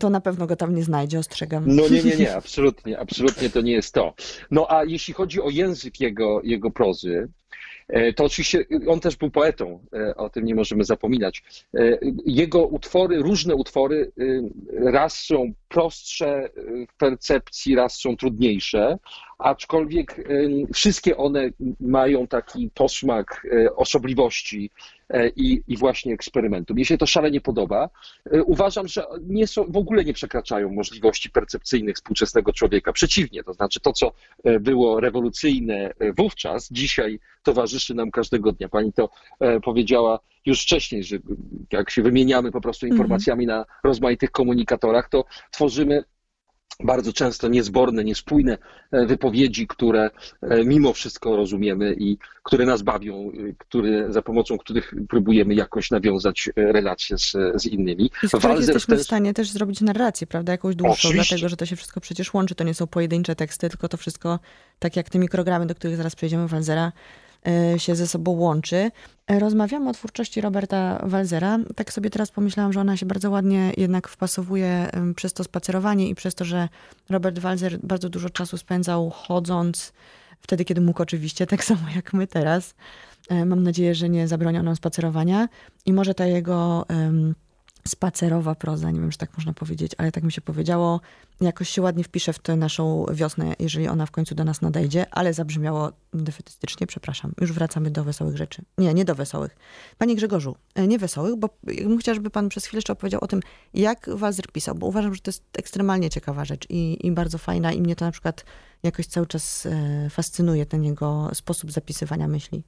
to 0.00 0.10
na 0.10 0.20
pewno 0.20 0.46
go 0.46 0.56
tam 0.56 0.74
nie 0.74 0.82
znajdzie, 0.82 1.18
ostrzegam. 1.18 1.64
No 1.66 1.88
nie, 1.88 2.02
nie, 2.02 2.16
nie, 2.16 2.34
absolutnie, 2.42 2.98
absolutnie 2.98 3.50
to 3.50 3.60
nie 3.60 3.72
jest 3.72 3.94
to. 3.94 4.14
No 4.50 4.66
a 4.70 4.84
jeśli 4.84 5.14
chodzi 5.14 5.42
o 5.42 5.50
język 5.50 6.00
jego, 6.00 6.40
jego 6.44 6.70
prozy, 6.70 7.28
E, 7.90 8.12
to 8.12 8.24
oczywiście 8.24 8.64
on 8.88 9.00
też 9.00 9.16
był 9.16 9.30
poetą, 9.30 9.80
e, 9.92 10.16
o 10.16 10.30
tym 10.30 10.44
nie 10.44 10.54
możemy 10.54 10.84
zapominać. 10.84 11.42
E, 11.74 11.98
jego 12.26 12.66
utwory, 12.66 13.22
różne 13.22 13.54
utwory, 13.54 14.12
raz 14.72 15.14
są 15.14 15.52
prostsze 15.68 16.48
w 16.88 16.96
percepcji, 16.96 17.74
raz 17.74 17.96
są 17.96 18.16
trudniejsze, 18.16 18.98
aczkolwiek 19.42 20.28
wszystkie 20.74 21.16
one 21.16 21.50
mają 21.80 22.26
taki 22.26 22.70
posmak 22.74 23.46
osobliwości 23.76 24.70
i, 25.36 25.62
i 25.68 25.76
właśnie 25.76 26.14
eksperymentu. 26.14 26.74
Mnie 26.74 26.84
się 26.84 26.98
to 26.98 27.06
szalenie 27.06 27.40
podoba. 27.40 27.90
Uważam, 28.44 28.88
że 28.88 29.04
nie 29.22 29.46
są, 29.46 29.64
w 29.64 29.76
ogóle 29.76 30.04
nie 30.04 30.12
przekraczają 30.12 30.70
możliwości 30.72 31.30
percepcyjnych 31.30 31.96
współczesnego 31.96 32.52
człowieka. 32.52 32.92
Przeciwnie, 32.92 33.44
to 33.44 33.52
znaczy 33.52 33.80
to, 33.80 33.92
co 33.92 34.12
było 34.60 35.00
rewolucyjne 35.00 35.92
wówczas, 36.16 36.68
dzisiaj 36.70 37.20
towarzyszy 37.42 37.94
nam 37.94 38.10
każdego 38.10 38.52
dnia. 38.52 38.68
Pani 38.68 38.92
to 38.92 39.08
e, 39.40 39.60
powiedziała 39.60 40.20
już 40.46 40.62
wcześniej, 40.62 41.04
że 41.04 41.16
jak 41.72 41.90
się 41.90 42.02
wymieniamy 42.02 42.52
po 42.52 42.60
prostu 42.60 42.86
informacjami 42.86 43.46
na 43.46 43.64
rozmaitych 43.84 44.30
komunikatorach, 44.30 45.08
to 45.08 45.24
tworzymy 45.50 46.04
bardzo 46.84 47.12
często 47.12 47.48
niezborne, 47.48 48.04
niespójne 48.04 48.58
e, 48.92 49.06
wypowiedzi, 49.06 49.66
które 49.66 50.10
e, 50.42 50.64
mimo 50.64 50.92
wszystko 50.92 51.36
rozumiemy 51.36 51.96
i 51.98 52.18
które 52.42 52.66
nas 52.66 52.82
bawią, 52.82 53.32
które, 53.58 54.12
za 54.12 54.22
pomocą 54.22 54.58
których 54.58 54.94
próbujemy 55.08 55.54
jakoś 55.54 55.90
nawiązać 55.90 56.50
relacje 56.56 57.18
z, 57.18 57.32
z 57.54 57.66
innymi. 57.66 58.10
I 58.22 58.28
z 58.28 58.36
których 58.36 58.58
jesteśmy 58.58 58.96
w 58.96 59.02
stanie 59.02 59.34
też 59.34 59.50
zrobić 59.50 59.80
narrację, 59.80 60.26
prawda, 60.26 60.52
jakąś 60.52 60.76
dłuższą, 60.76 61.08
Oczywiście. 61.08 61.34
dlatego 61.34 61.48
że 61.48 61.56
to 61.56 61.66
się 61.66 61.76
wszystko 61.76 62.00
przecież 62.00 62.34
łączy, 62.34 62.54
to 62.54 62.64
nie 62.64 62.74
są 62.74 62.86
pojedyncze 62.86 63.36
teksty, 63.36 63.68
tylko 63.68 63.88
to 63.88 63.96
wszystko, 63.96 64.38
tak 64.78 64.96
jak 64.96 65.10
te 65.10 65.18
mikrogramy, 65.18 65.66
do 65.66 65.74
których 65.74 65.96
zaraz 65.96 66.16
przejdziemy, 66.16 66.48
Walzera, 66.48 66.92
E, 66.92 67.29
się 67.76 67.94
ze 67.94 68.06
sobą 68.06 68.30
łączy. 68.30 68.90
E, 69.26 69.38
rozmawiamy 69.38 69.90
o 69.90 69.92
twórczości 69.92 70.40
Roberta 70.40 71.02
Walzera. 71.06 71.58
Tak 71.76 71.92
sobie 71.92 72.10
teraz 72.10 72.30
pomyślałam, 72.30 72.72
że 72.72 72.80
ona 72.80 72.96
się 72.96 73.06
bardzo 73.06 73.30
ładnie 73.30 73.72
jednak 73.76 74.08
wpasowuje 74.08 74.90
przez 75.16 75.32
to 75.32 75.44
spacerowanie 75.44 76.08
i 76.08 76.14
przez 76.14 76.34
to, 76.34 76.44
że 76.44 76.68
Robert 77.10 77.38
Walzer 77.38 77.78
bardzo 77.82 78.08
dużo 78.08 78.30
czasu 78.30 78.56
spędzał 78.58 79.10
chodząc, 79.10 79.92
wtedy 80.40 80.64
kiedy 80.64 80.80
mógł 80.80 81.02
oczywiście, 81.02 81.46
tak 81.46 81.64
samo 81.64 81.82
jak 81.94 82.12
my 82.12 82.26
teraz. 82.26 82.74
E, 83.28 83.44
mam 83.44 83.62
nadzieję, 83.62 83.94
że 83.94 84.08
nie 84.08 84.28
zabronią 84.28 84.62
nam 84.62 84.76
spacerowania 84.76 85.48
i 85.86 85.92
może 85.92 86.14
ta 86.14 86.26
jego 86.26 86.86
spacerowa 87.88 88.54
proza, 88.54 88.90
nie 88.90 89.00
wiem, 89.00 89.10
czy 89.10 89.18
tak 89.18 89.36
można 89.36 89.52
powiedzieć, 89.52 89.92
ale 89.98 90.12
tak 90.12 90.24
mi 90.24 90.32
się 90.32 90.40
powiedziało, 90.40 91.00
jakoś 91.40 91.68
się 91.68 91.82
ładnie 91.82 92.04
wpisze 92.04 92.32
w 92.32 92.38
tę 92.38 92.56
naszą 92.56 93.06
wiosnę, 93.12 93.54
jeżeli 93.58 93.88
ona 93.88 94.06
w 94.06 94.10
końcu 94.10 94.34
do 94.34 94.44
nas 94.44 94.60
nadejdzie, 94.60 95.06
ale 95.10 95.34
zabrzmiało 95.34 95.92
defetystycznie, 96.12 96.86
przepraszam. 96.86 97.32
Już 97.40 97.52
wracamy 97.52 97.90
do 97.90 98.04
wesołych 98.04 98.36
rzeczy. 98.36 98.62
Nie, 98.78 98.94
nie 98.94 99.04
do 99.04 99.14
wesołych. 99.14 99.56
Panie 99.98 100.16
Grzegorzu, 100.16 100.56
e, 100.74 100.86
nie 100.86 100.98
wesołych, 100.98 101.36
bo 101.36 101.48
bym 101.62 101.98
chciała, 101.98 102.14
żeby 102.14 102.30
pan 102.30 102.48
przez 102.48 102.66
chwilę 102.66 102.78
jeszcze 102.78 102.92
opowiedział 102.92 103.20
o 103.24 103.26
tym, 103.26 103.40
jak 103.74 104.10
Walzer 104.14 104.46
pisał, 104.52 104.74
bo 104.74 104.86
uważam, 104.86 105.14
że 105.14 105.20
to 105.20 105.28
jest 105.28 105.44
ekstremalnie 105.58 106.10
ciekawa 106.10 106.44
rzecz 106.44 106.66
i, 106.70 107.06
i 107.06 107.12
bardzo 107.12 107.38
fajna 107.38 107.72
i 107.72 107.80
mnie 107.80 107.96
to 107.96 108.04
na 108.04 108.12
przykład 108.12 108.44
jakoś 108.82 109.06
cały 109.06 109.26
czas 109.26 109.66
e, 109.66 110.10
fascynuje, 110.10 110.66
ten 110.66 110.84
jego 110.84 111.30
sposób 111.34 111.72
zapisywania 111.72 112.28
myśli. 112.28 112.62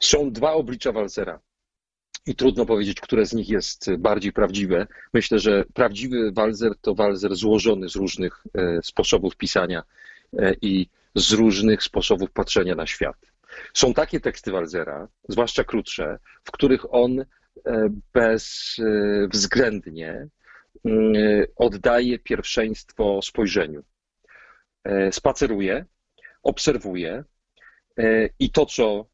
Są 0.00 0.32
dwa 0.32 0.52
oblicza 0.52 0.92
Walzera 0.92 1.40
i 2.26 2.34
trudno 2.34 2.66
powiedzieć, 2.66 3.00
które 3.00 3.26
z 3.26 3.32
nich 3.32 3.48
jest 3.48 3.90
bardziej 3.98 4.32
prawdziwe. 4.32 4.86
Myślę, 5.14 5.38
że 5.38 5.64
prawdziwy 5.74 6.32
walzer 6.32 6.72
to 6.80 6.94
walzer 6.94 7.36
złożony 7.36 7.88
z 7.88 7.96
różnych 7.96 8.44
e, 8.54 8.80
sposobów 8.82 9.36
pisania 9.36 9.82
e, 10.38 10.54
i 10.62 10.88
z 11.14 11.32
różnych 11.32 11.82
sposobów 11.82 12.30
patrzenia 12.30 12.74
na 12.74 12.86
świat. 12.86 13.16
Są 13.74 13.94
takie 13.94 14.20
teksty 14.20 14.52
walzera, 14.52 15.08
zwłaszcza 15.28 15.64
krótsze, 15.64 16.18
w 16.44 16.50
których 16.50 16.94
on 16.94 17.20
e, 17.20 17.26
bezwzględnie 18.14 20.28
mm, 20.84 21.44
oddaje 21.56 22.18
pierwszeństwo 22.18 23.20
spojrzeniu. 23.22 23.82
Spaceruje, 25.10 25.84
obserwuje 26.42 27.24
i 28.38 28.50
to, 28.50 28.66
co 28.66 29.06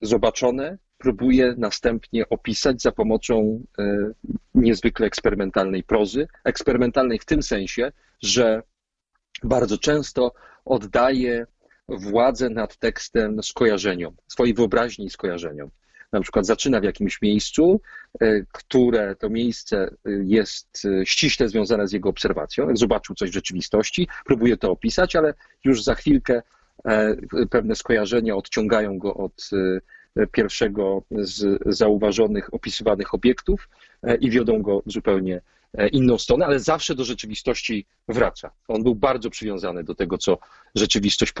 zobaczone, 0.00 0.78
próbuje 1.02 1.54
następnie 1.58 2.28
opisać 2.28 2.82
za 2.82 2.92
pomocą 2.92 3.64
e, 3.78 4.10
niezwykle 4.54 5.06
eksperymentalnej 5.06 5.82
prozy. 5.82 6.28
Eksperymentalnej 6.44 7.18
w 7.18 7.24
tym 7.24 7.42
sensie, 7.42 7.92
że 8.22 8.62
bardzo 9.42 9.78
często 9.78 10.32
oddaje 10.64 11.46
władzę 11.88 12.50
nad 12.50 12.76
tekstem 12.76 13.42
skojarzeniom, 13.42 14.16
swojej 14.28 14.54
wyobraźni 14.54 15.06
i 15.06 15.10
skojarzeniom. 15.10 15.70
Na 16.12 16.20
przykład 16.20 16.46
zaczyna 16.46 16.80
w 16.80 16.84
jakimś 16.84 17.22
miejscu, 17.22 17.80
e, 18.20 18.42
które 18.52 19.16
to 19.16 19.30
miejsce 19.30 19.76
e, 19.78 20.10
jest 20.24 20.82
ściśle 21.04 21.48
związane 21.48 21.88
z 21.88 21.92
jego 21.92 22.08
obserwacją. 22.08 22.68
Jak 22.68 22.78
zobaczył 22.78 23.14
coś 23.14 23.30
w 23.30 23.34
rzeczywistości, 23.34 24.08
próbuje 24.26 24.56
to 24.56 24.70
opisać, 24.70 25.16
ale 25.16 25.34
już 25.64 25.82
za 25.82 25.94
chwilkę 25.94 26.42
pewne 27.50 27.76
skojarzenia 27.76 28.36
odciągają 28.36 28.98
go 28.98 29.14
od 29.14 29.50
pierwszego 30.32 31.02
z 31.10 31.62
zauważonych, 31.66 32.54
opisywanych 32.54 33.14
obiektów 33.14 33.68
e, 34.02 34.16
i 34.16 34.30
wiodą 34.30 34.62
go 34.62 34.82
w 34.86 34.92
zupełnie 34.92 35.40
e, 35.74 35.88
inną 35.88 36.18
stronę, 36.18 36.46
ale 36.46 36.60
zawsze 36.60 36.94
do 36.94 37.04
rzeczywistości 37.04 37.86
wraca. 38.08 38.50
On 38.68 38.82
był 38.82 38.94
bardzo 38.94 39.30
przywiązany 39.30 39.84
do 39.84 39.94
tego, 39.94 40.18
co 40.18 40.38
rzeczywistość 40.74 41.32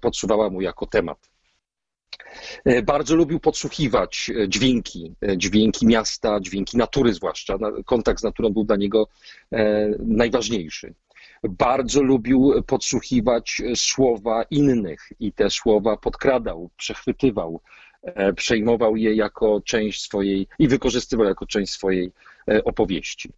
podsuwała 0.00 0.50
mu 0.50 0.60
jako 0.60 0.86
temat. 0.86 1.30
E, 2.64 2.82
bardzo 2.82 3.16
lubił 3.16 3.40
podsłuchiwać 3.40 4.30
dźwięki, 4.48 5.14
dźwięki 5.36 5.86
miasta, 5.86 6.40
dźwięki 6.40 6.76
natury 6.76 7.14
zwłaszcza. 7.14 7.58
Kontakt 7.84 8.20
z 8.20 8.22
naturą 8.22 8.50
był 8.50 8.64
dla 8.64 8.76
niego 8.76 9.08
najważniejszy. 9.98 10.94
Bardzo 11.42 12.02
lubił 12.02 12.52
podsłuchiwać 12.66 13.62
słowa 13.74 14.42
innych 14.50 15.08
i 15.20 15.32
te 15.32 15.50
słowa 15.50 15.96
podkradał, 15.96 16.70
przechwytywał, 16.76 17.60
przejmował 18.36 18.96
je 18.96 19.14
jako 19.14 19.60
część 19.64 20.02
swojej 20.02 20.46
i 20.58 20.68
wykorzystywał 20.68 21.26
jako 21.26 21.46
część 21.46 21.72
swojej 21.72 22.12
e, 22.48 22.64
opowieści. 22.64 23.30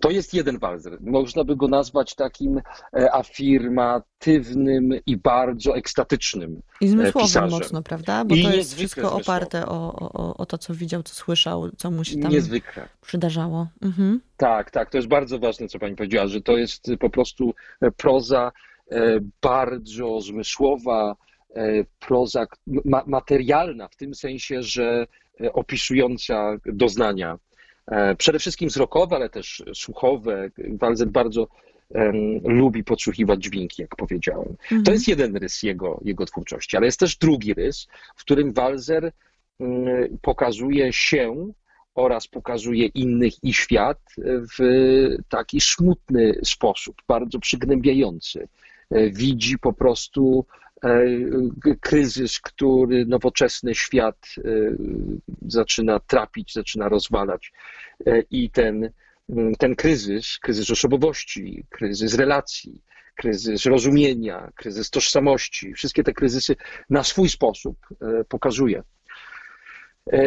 To 0.00 0.10
jest 0.10 0.34
jeden 0.34 0.58
walzer. 0.58 0.98
Można 1.00 1.44
by 1.44 1.56
go 1.56 1.68
nazwać 1.68 2.14
takim 2.14 2.58
e, 2.58 3.14
afirmatywnym 3.14 4.90
i 5.06 5.16
bardzo 5.16 5.76
ekstatycznym 5.76 6.62
I 6.80 6.88
zmysłowym 6.88 7.26
pisarzem. 7.28 7.50
mocno, 7.50 7.82
prawda? 7.82 8.24
Bo 8.24 8.34
I 8.34 8.42
to 8.42 8.50
jest 8.50 8.74
wszystko 8.74 9.12
oparte 9.12 9.66
o, 9.66 9.92
o, 10.12 10.36
o 10.36 10.46
to, 10.46 10.58
co 10.58 10.74
widział, 10.74 11.02
co 11.02 11.14
słyszał, 11.14 11.70
co 11.76 11.90
mu 11.90 12.04
się 12.04 12.18
tam 12.18 12.32
niezwykle. 12.32 12.88
przydarzało. 13.02 13.68
Mhm. 13.82 14.20
Tak, 14.36 14.70
tak. 14.70 14.90
To 14.90 14.98
jest 14.98 15.08
bardzo 15.08 15.38
ważne, 15.38 15.68
co 15.68 15.78
pani 15.78 15.96
powiedziała, 15.96 16.26
że 16.26 16.40
to 16.40 16.56
jest 16.56 16.86
po 17.00 17.10
prostu 17.10 17.54
proza 17.96 18.52
bardzo 19.42 20.20
zmysłowa, 20.20 21.16
E, 21.56 21.84
proza 22.00 22.46
materialna, 23.06 23.88
w 23.88 23.96
tym 23.96 24.14
sensie, 24.14 24.62
że 24.62 25.06
e, 25.40 25.52
opisująca 25.52 26.56
doznania, 26.66 27.38
e, 27.86 28.14
przede 28.16 28.38
wszystkim 28.38 28.68
wzrokowe, 28.68 29.16
ale 29.16 29.28
też 29.28 29.62
słuchowe. 29.74 30.50
Walzet 30.58 31.10
bardzo 31.10 31.48
lubi 32.44 32.84
podsłuchiwać 32.84 33.42
dźwięki, 33.42 33.82
jak 33.82 33.96
powiedziałem. 33.96 34.48
Mhm. 34.48 34.82
To 34.82 34.92
jest 34.92 35.08
jeden 35.08 35.36
rys 35.36 35.62
jego, 35.62 36.00
jego 36.04 36.26
twórczości, 36.26 36.76
ale 36.76 36.86
jest 36.86 37.00
też 37.00 37.16
drugi 37.16 37.54
rys, 37.54 37.86
w 38.16 38.20
którym 38.20 38.52
Walzer 38.52 39.12
mm, 39.60 40.18
pokazuje 40.22 40.92
się 40.92 41.52
oraz 41.94 42.28
pokazuje 42.28 42.86
innych 42.86 43.44
i 43.44 43.52
świat 43.52 43.98
w 44.58 44.58
taki 45.28 45.60
smutny 45.60 46.38
sposób, 46.44 46.96
bardzo 47.08 47.38
przygnębiający. 47.38 48.48
Widzi 49.12 49.58
po 49.58 49.72
prostu 49.72 50.46
kryzys, 51.80 52.40
który 52.40 53.06
nowoczesny 53.06 53.74
świat 53.74 54.26
e, 54.38 54.42
zaczyna 55.46 56.00
trapić, 56.00 56.52
zaczyna 56.52 56.88
rozwalać. 56.88 57.52
I 58.30 58.50
ten, 58.50 58.90
ten 59.58 59.76
kryzys, 59.76 60.38
kryzys 60.38 60.70
osobowości, 60.70 61.64
kryzys 61.70 62.14
relacji, 62.14 62.82
kryzys 63.14 63.66
rozumienia, 63.66 64.50
kryzys 64.56 64.90
tożsamości, 64.90 65.74
wszystkie 65.74 66.04
te 66.04 66.12
kryzysy 66.12 66.56
na 66.90 67.04
swój 67.04 67.28
sposób 67.28 67.76
pokazuje. 68.28 68.82
E, 70.12 70.18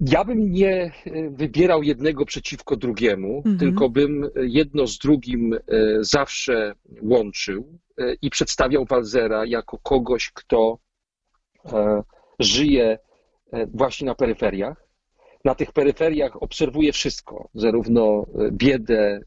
ja 0.00 0.24
bym 0.24 0.52
nie 0.52 0.84
e, 0.84 0.90
wybierał 1.30 1.82
jednego 1.82 2.24
przeciwko 2.24 2.76
drugiemu, 2.76 3.36
mhm. 3.36 3.58
tylko 3.58 3.88
bym 3.88 4.30
jedno 4.36 4.86
z 4.86 4.98
drugim 4.98 5.54
e, 5.54 5.58
zawsze 6.00 6.74
łączył 7.02 7.78
i 8.22 8.30
przedstawiał 8.30 8.84
Walzera 8.84 9.46
jako 9.46 9.78
kogoś, 9.78 10.30
kto 10.34 10.78
żyje 12.38 12.98
właśnie 13.66 14.06
na 14.06 14.14
peryferiach. 14.14 14.88
Na 15.44 15.54
tych 15.54 15.72
peryferiach 15.72 16.42
obserwuje 16.42 16.92
wszystko, 16.92 17.48
zarówno 17.54 18.26
biedę, 18.52 19.20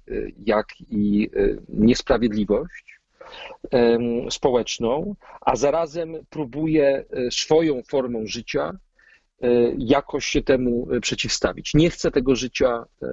jak 0.46 0.68
i 0.90 1.30
niesprawiedliwość 1.70 3.00
społeczną, 4.30 5.16
a 5.42 5.56
zarazem 5.56 6.26
próbuje 6.30 7.06
swoją 7.32 7.82
formą 7.84 8.26
życia 8.26 8.78
jakoś 9.78 10.26
się 10.26 10.42
temu 10.42 10.88
e, 10.92 11.00
przeciwstawić. 11.00 11.74
Nie 11.74 11.90
chcę 11.90 12.12
tego 12.12 12.36
życia 12.36 12.86
e, 13.04 13.08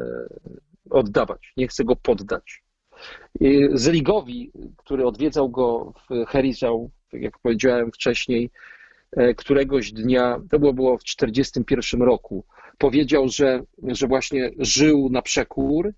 oddawać, 0.91 1.53
nie 1.57 1.69
chcę 1.69 1.85
go 1.85 1.97
poddać. 1.97 2.63
Zeligowi, 3.73 4.53
który 4.77 5.07
odwiedzał 5.07 5.49
go 5.51 5.93
w 6.11 6.27
Herizał, 6.27 6.91
tak 7.11 7.23
jak 7.23 7.39
powiedziałem 7.39 7.93
wcześniej, 7.93 8.51
któregoś 9.37 9.93
dnia, 9.93 10.41
to 10.51 10.59
było, 10.59 10.73
było 10.73 10.99
w 10.99 11.05
1941 11.05 12.03
roku, 12.03 12.45
powiedział, 12.79 13.29
że, 13.29 13.63
że 13.83 14.07
właśnie 14.07 14.51
żył 14.59 15.09
na 15.11 15.23
przekór 15.23 15.93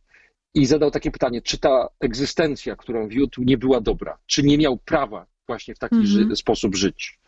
i 0.55 0.67
zadał 0.67 0.91
takie 0.91 1.11
pytanie, 1.11 1.43
czy 1.43 1.59
ta 1.59 1.89
egzystencja, 2.01 2.77
którą 2.77 3.09
wiódł, 3.09 3.43
nie 3.43 3.59
była 3.59 3.81
dobra, 3.81 4.19
czy 4.27 4.43
nie 4.43 4.59
miał 4.59 4.77
prawa 4.77 5.27
właśnie 5.47 5.75
w 5.75 5.79
taki 5.79 5.95
mm 5.95 6.07
-hmm. 6.07 6.37
sposób 6.37 6.77
żyć. 6.77 7.19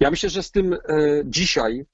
Ja 0.00 0.10
myślę, 0.10 0.28
że 0.28 0.42
z 0.42 0.50
tym 0.50 0.76
dzisiaj 1.24 1.84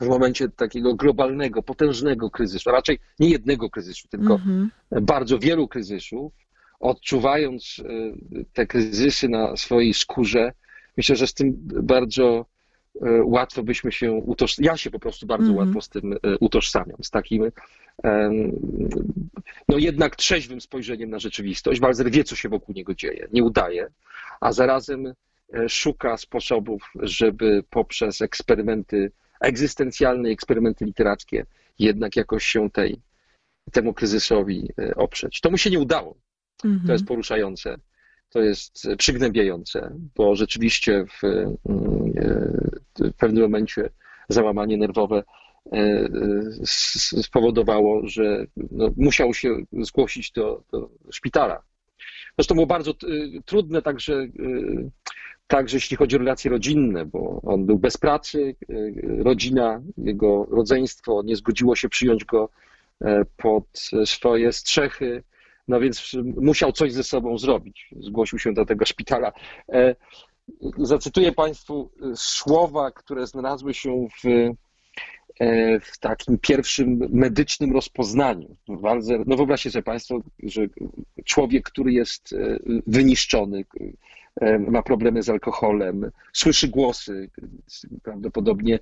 w 0.00 0.08
momencie 0.08 0.48
takiego 0.48 0.94
globalnego, 0.94 1.62
potężnego 1.62 2.30
kryzysu, 2.30 2.70
a 2.70 2.72
raczej 2.72 2.98
nie 3.18 3.28
jednego 3.30 3.70
kryzysu, 3.70 4.08
tylko 4.08 4.34
mm 4.34 4.70
-hmm. 4.92 5.00
bardzo 5.02 5.38
wielu 5.38 5.68
kryzysów, 5.68 6.32
odczuwając 6.80 7.82
e, 7.84 8.44
te 8.52 8.66
kryzysy 8.66 9.28
na 9.28 9.56
swojej 9.56 9.94
skórze, 9.94 10.52
myślę, 10.96 11.16
że 11.16 11.26
z 11.26 11.34
tym 11.34 11.52
bardzo 11.82 12.46
e, 13.02 13.22
łatwo 13.24 13.62
byśmy 13.62 13.92
się 13.92 14.12
utożsamiać. 14.12 14.72
Ja 14.72 14.76
się 14.76 14.90
po 14.90 14.98
prostu 14.98 15.26
bardzo 15.26 15.52
mm 15.52 15.56
-hmm. 15.56 15.66
łatwo 15.66 15.80
z 15.80 15.88
tym 15.88 16.12
e, 16.12 16.16
utożsamiam, 16.40 16.96
z 17.02 17.10
takim 17.10 17.50
no 19.68 19.78
jednak 19.78 20.16
trzeźwym 20.16 20.60
spojrzeniem 20.60 21.10
na 21.10 21.18
rzeczywistość. 21.18 21.80
Walzer 21.80 22.10
wie, 22.10 22.24
co 22.24 22.36
się 22.36 22.48
wokół 22.48 22.74
niego 22.74 22.94
dzieje, 22.94 23.28
nie 23.32 23.44
udaje, 23.44 23.88
a 24.40 24.52
zarazem 24.52 25.14
szuka 25.68 26.16
sposobów, 26.16 26.92
żeby 26.94 27.64
poprzez 27.70 28.22
eksperymenty 28.22 29.12
egzystencjalne 29.40 30.28
eksperymenty 30.28 30.84
literackie 30.84 31.46
jednak 31.78 32.16
jakoś 32.16 32.44
się 32.44 32.70
tej, 32.70 33.00
temu 33.72 33.94
kryzysowi 33.94 34.68
e, 34.78 34.94
oprzeć. 34.94 35.40
To 35.40 35.50
mu 35.50 35.58
się 35.58 35.70
nie 35.70 35.78
udało. 35.78 36.16
To 36.56 36.68
jest 36.68 36.82
mhm. 36.82 37.04
poruszające, 37.04 37.76
to 38.28 38.40
jest 38.40 38.88
przygnębiające, 38.98 39.96
bo 40.14 40.36
rzeczywiście 40.36 41.04
w, 41.06 41.24
e, 41.24 41.56
w 42.98 43.12
pewnym 43.16 43.42
momencie 43.42 43.90
załamanie 44.28 44.76
nerwowe 44.76 45.22
e, 45.72 46.08
spowodowało, 47.22 48.06
że 48.08 48.46
no, 48.56 48.90
musiał 48.96 49.34
się 49.34 49.56
zgłosić 49.72 50.32
do, 50.32 50.62
do 50.72 50.90
szpitala. 51.10 51.62
Zresztą 52.38 52.54
było 52.54 52.66
bardzo 52.66 52.94
trudne 53.44 53.82
także 53.82 54.26
Także 55.46 55.76
jeśli 55.76 55.96
chodzi 55.96 56.16
o 56.16 56.18
relacje 56.18 56.50
rodzinne, 56.50 57.06
bo 57.06 57.40
on 57.42 57.66
był 57.66 57.78
bez 57.78 57.96
pracy, 57.96 58.56
e, 58.68 58.74
rodzina, 59.22 59.82
jego 59.98 60.46
rodzeństwo 60.50 61.22
nie 61.24 61.36
zgodziło 61.36 61.76
się 61.76 61.88
przyjąć 61.88 62.24
go 62.24 62.48
e, 63.00 63.24
pod 63.36 63.64
swoje 64.04 64.52
strzechy, 64.52 65.22
no 65.68 65.80
więc 65.80 66.12
musiał 66.36 66.72
coś 66.72 66.92
ze 66.92 67.04
sobą 67.04 67.38
zrobić. 67.38 67.90
Zgłosił 68.00 68.38
się 68.38 68.52
do 68.52 68.66
tego 68.66 68.84
szpitala. 68.84 69.32
E, 69.72 69.94
zacytuję 70.78 71.32
Państwu 71.32 71.90
słowa, 72.14 72.90
które 72.90 73.26
znalazły 73.26 73.74
się 73.74 74.08
w, 74.22 74.50
w 75.80 75.98
takim 75.98 76.38
pierwszym 76.38 77.08
medycznym 77.10 77.72
rozpoznaniu. 77.72 78.56
No 79.26 79.36
wyobraźcie 79.36 79.70
sobie 79.70 79.82
Państwo, 79.82 80.20
że 80.42 80.66
człowiek, 81.24 81.64
który 81.64 81.92
jest 81.92 82.34
wyniszczony, 82.86 83.64
ma 84.68 84.82
problemy 84.82 85.22
z 85.22 85.28
alkoholem, 85.28 86.10
słyszy 86.32 86.68
głosy, 86.68 87.30
prawdopodobnie 88.02 88.78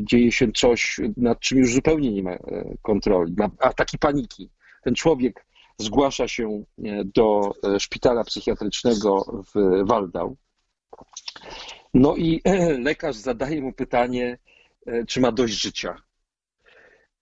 dzieje 0.00 0.32
się 0.32 0.52
coś, 0.52 1.00
nad 1.16 1.40
czym 1.40 1.58
już 1.58 1.74
zupełnie 1.74 2.12
nie 2.12 2.22
ma 2.22 2.30
e, 2.32 2.74
kontroli, 2.82 3.34
ma 3.36 3.50
ataki 3.58 3.98
paniki. 3.98 4.50
Ten 4.82 4.94
człowiek 4.94 5.46
zgłasza 5.78 6.28
się 6.28 6.64
e, 6.84 7.04
do 7.04 7.54
e, 7.74 7.80
szpitala 7.80 8.24
psychiatrycznego 8.24 9.42
w 9.54 9.84
Waldau. 9.86 10.36
No 11.94 12.16
i 12.16 12.42
lekarz 12.88 13.16
zadaje 13.16 13.62
mu 13.62 13.72
pytanie, 13.72 14.38
czy 15.06 15.20
ma 15.20 15.32
dość 15.32 15.62
życia. 15.62 16.02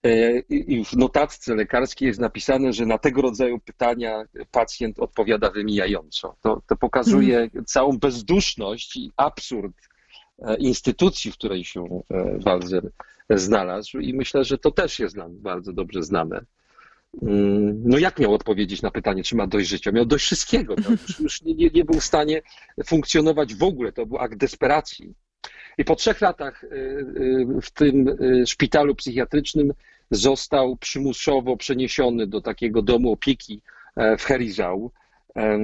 E, 0.05 0.39
I 0.49 0.85
w 0.85 0.93
notatce 0.93 1.55
lekarskiej 1.55 2.07
jest 2.07 2.19
napisane, 2.19 2.73
że 2.73 2.85
na 2.85 2.97
tego 2.97 3.21
rodzaju 3.21 3.59
pytania 3.59 4.23
pacjent 4.51 4.99
odpowiada 4.99 5.51
wymijająco. 5.51 6.35
To, 6.41 6.61
to 6.67 6.75
pokazuje 6.75 7.35
hmm. 7.35 7.65
całą 7.65 7.97
bezduszność 7.97 8.95
i 8.95 9.11
absurd 9.17 9.73
e, 10.39 10.55
instytucji, 10.55 11.31
w 11.31 11.33
której 11.33 11.65
się 11.65 12.03
e, 12.09 12.39
Walzer 12.39 12.91
znalazł 13.29 13.99
i 13.99 14.13
myślę, 14.13 14.43
że 14.43 14.57
to 14.57 14.71
też 14.71 14.99
jest 14.99 15.15
nam 15.15 15.37
bardzo 15.39 15.73
dobrze 15.73 16.03
znane. 16.03 16.45
Mm, 17.21 17.81
no 17.85 17.97
jak 17.97 18.19
miał 18.19 18.33
odpowiedzieć 18.33 18.81
na 18.81 18.91
pytanie, 18.91 19.23
czy 19.23 19.35
ma 19.35 19.47
dość 19.47 19.67
życia? 19.67 19.91
Miał 19.91 20.05
dość 20.05 20.25
wszystkiego. 20.25 20.75
Miał, 20.75 20.91
już, 20.91 21.19
już 21.19 21.41
nie, 21.41 21.69
nie 21.69 21.85
był 21.85 21.99
w 21.99 22.03
stanie 22.03 22.41
funkcjonować 22.85 23.55
w 23.55 23.63
ogóle. 23.63 23.91
To 23.91 24.05
był 24.05 24.17
akt 24.17 24.37
desperacji. 24.37 25.13
I 25.77 25.85
po 25.85 25.95
trzech 25.95 26.21
latach 26.21 26.65
w 27.61 27.71
tym 27.71 28.17
szpitalu 28.45 28.95
psychiatrycznym 28.95 29.73
został 30.13 30.77
przymusowo 30.77 31.57
przeniesiony 31.57 32.27
do 32.27 32.41
takiego 32.41 32.81
domu 32.81 33.11
opieki 33.11 33.61
e, 33.95 34.17
w 34.17 34.23
Herizał 34.23 34.91
e, 35.35 35.59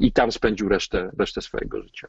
i 0.00 0.12
tam 0.12 0.32
spędził 0.32 0.68
resztę, 0.68 1.10
resztę 1.18 1.42
swojego 1.42 1.82
życia. 1.82 2.08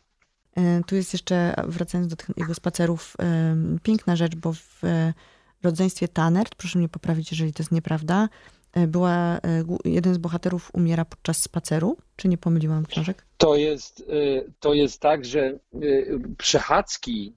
E, 0.55 0.81
tu 0.87 0.95
jest 0.95 1.13
jeszcze, 1.13 1.53
wracając 1.67 2.07
do 2.07 2.15
tych 2.15 2.29
jego 2.37 2.53
spacerów, 2.53 3.17
piękna 3.83 4.15
rzecz, 4.15 4.35
bo 4.35 4.53
w 4.53 4.81
rodzeństwie 5.63 6.07
Tanert, 6.07 6.55
proszę 6.55 6.79
mnie 6.79 6.89
poprawić, 6.89 7.31
jeżeli 7.31 7.53
to 7.53 7.63
jest 7.63 7.71
nieprawda, 7.71 8.29
była, 8.87 9.39
jeden 9.85 10.13
z 10.13 10.17
bohaterów 10.17 10.69
umiera 10.73 11.05
podczas 11.05 11.41
spaceru, 11.41 11.97
czy 12.15 12.27
nie 12.27 12.37
pomyliłam 12.37 12.85
książek? 12.85 13.25
To 13.37 13.55
jest, 13.55 14.03
to 14.59 14.73
jest 14.73 15.01
tak, 15.01 15.25
że 15.25 15.59
przechadzki 16.37 17.33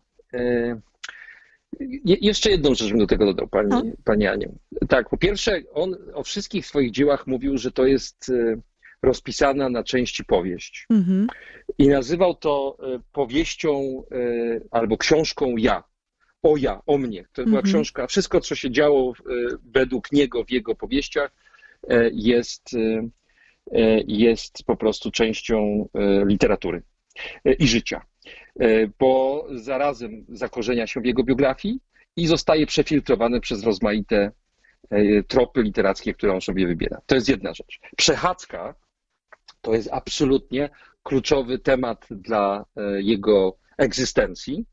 je, 1.81 2.17
jeszcze 2.21 2.51
jedną 2.51 2.75
rzecz 2.75 2.91
bym 2.91 2.99
do 2.99 3.07
tego 3.07 3.27
dodał, 3.27 3.49
pani, 3.49 3.69
no. 3.71 3.83
pani 4.05 4.27
Aniu. 4.27 4.59
Tak, 4.89 5.09
po 5.09 5.17
pierwsze, 5.17 5.61
on 5.73 5.97
o 6.15 6.23
wszystkich 6.23 6.67
swoich 6.67 6.91
dziełach 6.91 7.27
mówił, 7.27 7.59
że 7.59 7.71
to 7.71 7.87
jest 7.87 8.31
e, 8.31 8.61
rozpisana 9.03 9.69
na 9.69 9.85
części 9.85 10.25
powieść. 10.25 10.87
Mhm. 10.91 11.27
I 11.79 11.89
nazywał 11.89 12.35
to 12.35 12.77
e, 12.83 13.01
powieścią 13.13 14.03
e, 14.13 14.17
albo 14.71 14.97
książką 14.97 15.57
ja. 15.57 15.85
O 16.43 16.57
ja, 16.57 16.81
o 16.87 16.99
mnie. 16.99 17.25
To 17.33 17.45
była 17.45 17.59
mhm. 17.59 17.65
książka, 17.65 18.07
wszystko, 18.07 18.41
co 18.41 18.55
się 18.55 18.71
działo 18.71 19.13
według 19.65 20.13
niego 20.13 20.45
w 20.45 20.51
jego 20.51 20.75
powieściach, 20.75 21.31
jest, 22.13 22.71
jest 24.07 24.65
po 24.67 24.77
prostu 24.77 25.11
częścią 25.11 25.89
literatury 26.27 26.83
i 27.59 27.69
życia. 27.69 28.03
E, 28.61 28.87
bo 28.99 29.47
zarazem 29.51 30.25
zakorzenia 30.29 30.87
się 30.87 31.01
w 31.01 31.05
jego 31.05 31.25
biografii 31.25 31.81
i 32.17 32.27
zostaje 32.27 32.67
przefiltrowane 32.67 33.41
przez 33.41 33.65
rozmaite 33.65 34.33
e, 34.91 35.23
tropy 35.23 35.63
literackie, 35.63 36.15
które 36.15 36.33
on 36.33 36.41
sobie 36.41 36.67
wybiera. 36.67 37.01
To 37.07 37.15
jest 37.15 37.29
jedna 37.29 37.55
rzecz. 37.55 37.81
Przechadzka 37.97 38.75
To 39.63 39.75
jest 39.75 39.89
absolutnie 39.93 40.71
kluczowy 41.03 41.59
temat 41.59 42.07
dla 42.11 42.65
e, 42.77 43.03
jego 43.03 43.57
egzystencji, 43.79 44.65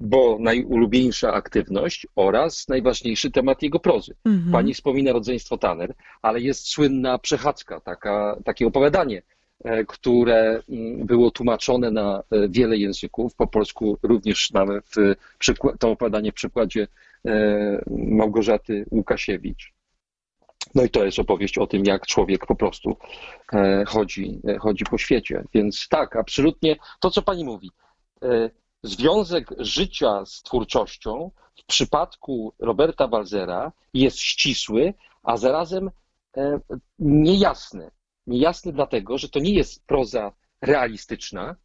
bo 0.00 0.38
najulubieńsza 0.40 1.32
aktywność 1.32 2.06
oraz 2.16 2.68
najważniejszy 2.68 3.30
temat 3.30 3.62
jego 3.62 3.80
prozy. 3.80 4.14
Mhm. 4.24 4.52
Pani 4.52 4.74
wspomina 4.74 5.12
rodzeństwo 5.12 5.58
Tanner, 5.58 5.94
ale 6.22 6.40
jest 6.40 6.68
słynna 6.68 7.18
przechadzka, 7.18 7.80
taka, 7.80 8.36
takie 8.44 8.66
opowiadanie, 8.66 9.22
które 9.88 10.62
mm, 10.68 11.06
było 11.06 11.30
tłumaczone 11.30 11.90
na 11.90 12.22
e, 12.30 12.48
wiele 12.48 12.76
języków, 12.76 13.34
po 13.34 13.46
polsku 13.46 13.98
również 14.02 14.50
e, 14.54 15.14
przykład- 15.38 15.78
to 15.78 15.90
opowiadanie 15.90 16.32
w 16.32 16.34
przykładzie 16.34 16.88
e, 17.26 17.84
Małgorzaty 17.90 18.84
Łukasiewicz. 18.90 19.72
No 20.74 20.84
i 20.84 20.90
to 20.90 21.04
jest 21.04 21.18
opowieść 21.18 21.58
o 21.58 21.66
tym, 21.66 21.84
jak 21.84 22.06
człowiek 22.06 22.46
po 22.46 22.54
prostu 22.54 22.96
e, 23.52 23.84
chodzi, 23.86 24.40
e, 24.48 24.58
chodzi 24.58 24.84
po 24.84 24.98
świecie. 24.98 25.44
Więc 25.54 25.88
tak, 25.88 26.16
absolutnie 26.16 26.76
to, 27.00 27.10
co 27.10 27.22
pani 27.22 27.44
mówi. 27.44 27.70
e, 28.22 28.50
Związek 28.82 29.48
życia 29.58 30.26
z 30.26 30.42
twórczością 30.42 31.30
w 31.62 31.66
przypadku 31.66 32.52
Roberta 32.58 33.08
Walzera 33.08 33.72
jest 33.94 34.18
ścisły, 34.18 34.94
a 35.22 35.36
zarazem 35.36 35.90
e, 36.36 36.60
niejasny. 36.98 37.90
Niejasny 38.28 38.72
dlatego, 38.72 39.18
że 39.18 39.28
to 39.28 39.38
nie 39.38 39.54
jest 39.54 39.86
proza 39.86 40.32
realistyczna, 40.62 41.56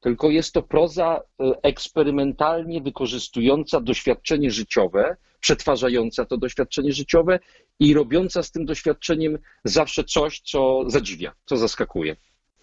tylko 0.00 0.30
jest 0.30 0.52
to 0.52 0.62
proza 0.62 1.20
e, 1.40 1.52
eksperymentalnie 1.62 2.80
wykorzystująca 2.80 3.80
doświadczenie 3.80 4.50
życiowe, 4.50 5.16
przetwarzająca 5.40 6.24
to 6.24 6.36
doświadczenie 6.36 6.92
życiowe 6.92 7.38
i 7.78 7.94
robiąca 7.94 8.42
z 8.42 8.50
tym 8.50 8.64
doświadczeniem 8.64 9.38
zawsze 9.64 10.04
coś, 10.04 10.40
co 10.40 10.84
zadziwia, 10.86 11.32
co 11.44 11.56
zaskakuje. 11.56 12.16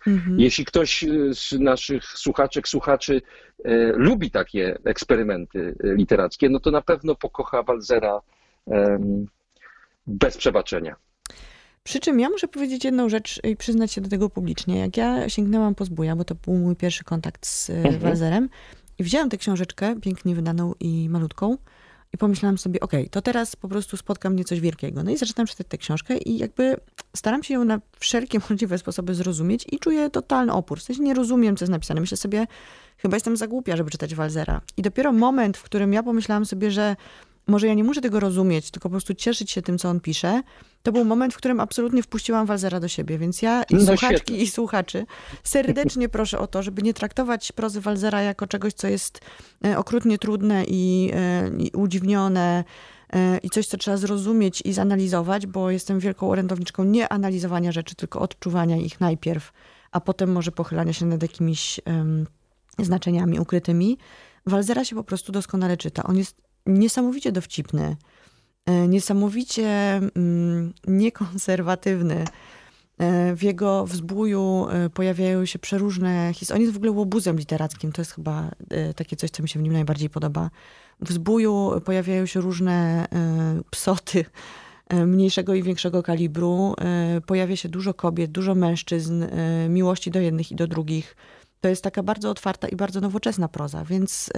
Mhm. 0.08 0.40
Jeśli 0.40 0.66
ktoś 0.66 1.04
y, 1.04 1.34
z 1.34 1.52
naszych 1.52 2.04
słuchaczek, 2.04 2.68
słuchaczy 2.68 3.22
e, 3.66 3.86
lubi 3.86 4.32
takie 4.32 4.78
eksperymenty 4.86 5.76
e, 5.84 5.94
literackie, 5.96 6.50
no 6.50 6.60
to 6.60 6.72
na 6.72 6.82
pewno 6.82 7.16
pokocha 7.16 7.64
Walzera 7.64 8.22
em, 8.68 9.26
bez 10.08 10.38
przebaczenia. 10.38 10.96
Przy 11.88 12.00
czym 12.00 12.20
ja 12.20 12.30
muszę 12.30 12.48
powiedzieć 12.48 12.86
jedną 12.86 13.10
rzecz 13.10 13.40
i 13.44 13.56
przyznać 13.56 13.92
się 13.92 14.02
do 14.02 14.10
tego 14.10 14.30
publicznie. 14.30 14.80
Jak 14.80 14.98
ja 14.98 15.30
sięgnęłam 15.30 15.76
po 15.76 15.86
zbója, 15.86 16.16
bo 16.16 16.24
to 16.24 16.36
był 16.36 16.54
mój 16.54 16.76
pierwszy 16.76 17.04
kontakt 17.04 17.48
z 17.48 17.70
mhm. 17.70 18.00
Walzerem 18.00 18.50
i 19.00 19.04
wzięłam 19.04 19.30
tę 19.30 19.38
książeczkę, 19.38 19.96
pięknie 20.02 20.36
wydaną 20.36 20.74
i 20.80 21.10
malutką 21.10 21.58
i 22.14 22.18
pomyślałam 22.18 22.58
sobie, 22.58 22.80
okej, 22.80 23.10
to 23.10 23.22
teraz 23.22 23.56
po 23.56 23.68
prostu 23.68 23.98
spotka 23.98 24.30
mnie 24.30 24.44
coś 24.44 24.60
wielkiego. 24.60 25.04
No 25.04 25.12
i 25.12 25.18
zaczynam 25.18 25.48
czytać 25.48 25.68
tę 25.68 25.78
książkę 25.78 26.18
i 26.18 26.38
jakby 26.38 26.78
staram 27.16 27.44
się 27.44 27.54
ją 27.54 27.66
na 27.66 27.82
wszelkie 28.00 28.40
możliwe 28.50 28.78
sposoby 28.78 29.16
zrozumieć 29.16 29.66
i 29.72 29.80
czuję 29.80 30.10
totalny 30.10 30.54
opór. 30.54 30.80
W 30.80 30.84
sensie 30.84 31.04
nie 31.04 31.14
rozumiem, 31.14 31.58
co 31.58 31.66
jest 31.66 31.72
napisane. 31.72 32.02
Myślę 32.02 32.18
sobie, 32.18 32.48
chyba 32.98 33.16
jestem 33.16 33.38
za 33.38 33.48
głupia, 33.48 33.78
żeby 33.78 33.92
czytać 33.92 34.16
Walzera. 34.16 34.62
I 34.78 34.82
dopiero 34.82 35.12
moment, 35.14 35.58
w 35.58 35.64
którym 35.64 35.94
ja 35.94 36.04
pomyślałam 36.04 36.46
sobie, 36.46 36.72
że 36.72 36.96
może 37.48 37.68
ja 37.68 37.74
nie 37.74 37.84
muszę 37.84 38.02
tego 38.02 38.20
rozumieć, 38.20 38.72
tylko 38.72 38.90
po 38.90 38.94
prostu 38.94 39.14
cieszyć 39.14 39.52
się 39.52 39.62
tym, 39.62 39.78
co 39.78 39.90
on 39.90 40.00
pisze, 40.00 40.42
to 40.84 40.92
był 40.92 41.06
moment, 41.06 41.34
w 41.34 41.38
którym 41.38 41.60
absolutnie 41.60 42.04
wpuściłam 42.04 42.46
Walzera 42.46 42.80
do 42.80 42.88
siebie. 42.88 43.18
Więc 43.18 43.42
ja 43.42 43.64
i 43.64 43.76
No 43.76 43.82
słuchaczki, 43.82 44.16
świetnie. 44.18 44.38
i 44.38 44.48
słuchaczy 44.48 45.06
serdecznie 45.44 46.10
proszę 46.18 46.40
o 46.40 46.48
to, 46.48 46.64
żeby 46.64 46.82
nie 46.82 46.94
traktować 46.94 47.52
prozy 47.52 47.82
Walzera 47.82 48.22
jako 48.22 48.48
czegoś, 48.48 48.74
co 48.74 48.88
jest 48.88 49.20
e, 49.66 49.78
okrutnie 49.78 50.18
trudne 50.18 50.64
i, 50.68 51.12
e, 51.14 51.52
i 51.58 51.72
udziwnione 51.76 52.64
e, 53.14 53.38
i 53.38 53.50
coś, 53.50 53.68
co 53.68 53.78
trzeba 53.78 53.98
zrozumieć 53.98 54.62
i 54.66 54.74
zanalizować, 54.74 55.48
bo 55.48 55.72
jestem 55.72 56.00
wielką 56.00 56.30
orędowniczką 56.30 56.84
nie 56.84 57.10
analizowania 57.10 57.72
rzeczy, 57.72 57.96
tylko 57.96 58.20
odczuwania 58.20 58.78
ich 58.78 59.00
najpierw, 59.00 59.52
a 59.92 60.02
potem 60.02 60.32
może 60.32 60.52
pochylania 60.52 60.94
się 60.94 61.06
nad 61.06 61.22
jakimiś 61.22 61.80
em, 61.86 62.28
znaczeniami 62.80 63.40
ukrytymi. 63.40 63.98
Walzera 64.46 64.86
się 64.86 64.96
po 64.96 65.04
prostu 65.04 65.32
doskonale 65.32 65.78
czyta. 65.78 66.04
On 66.04 66.18
jest 66.18 66.47
niesamowicie 66.68 67.32
dowcipny, 67.32 67.96
e, 68.66 68.88
niesamowicie 68.88 69.68
mm, 70.16 70.74
niekonserwatywny. 70.88 72.26
E, 72.98 73.36
W 73.36 73.44
jego 73.44 73.86
wzbóju 73.86 74.68
e, 74.70 74.90
pojawiają 74.90 75.46
się 75.46 75.60
przeróżne 75.60 76.32
historie. 76.34 76.58
On 76.58 76.62
jest 76.62 76.74
w 76.74 76.78
ogóle 76.78 76.92
łobuzem 76.92 77.38
literackim. 77.38 77.92
To 77.92 78.02
jest 78.02 78.12
chyba 78.12 78.52
takie 78.96 79.16
coś, 79.16 79.30
co 79.30 79.44
mi 79.44 79.50
się 79.50 79.60
w 79.60 79.64
nim 79.64 79.74
najbardziej 79.74 80.10
podoba. 80.10 80.50
W 81.02 81.12
zbóju 81.12 81.82
pojawiają 81.86 82.26
się 82.26 82.42
różne 82.42 83.08
psoty 83.72 84.26
mniejszego 85.06 85.54
i 85.54 85.64
większego 85.64 86.04
kalibru. 86.04 86.76
Pojawia 87.26 87.56
się 87.56 87.70
dużo 87.70 87.94
kobiet, 87.94 88.32
dużo 88.32 88.56
mężczyzn, 88.56 89.26
miłości 89.70 90.12
do 90.12 90.20
jednych 90.20 90.52
i 90.52 90.56
do 90.56 90.68
drugich. 90.68 91.16
To 91.62 91.70
jest 91.70 91.84
taka 91.84 92.04
bardzo 92.04 92.30
otwarta 92.30 92.68
i 92.68 92.76
bardzo 92.76 93.02
nowoczesna 93.02 93.48
proza, 93.48 93.86
więc 93.86 94.30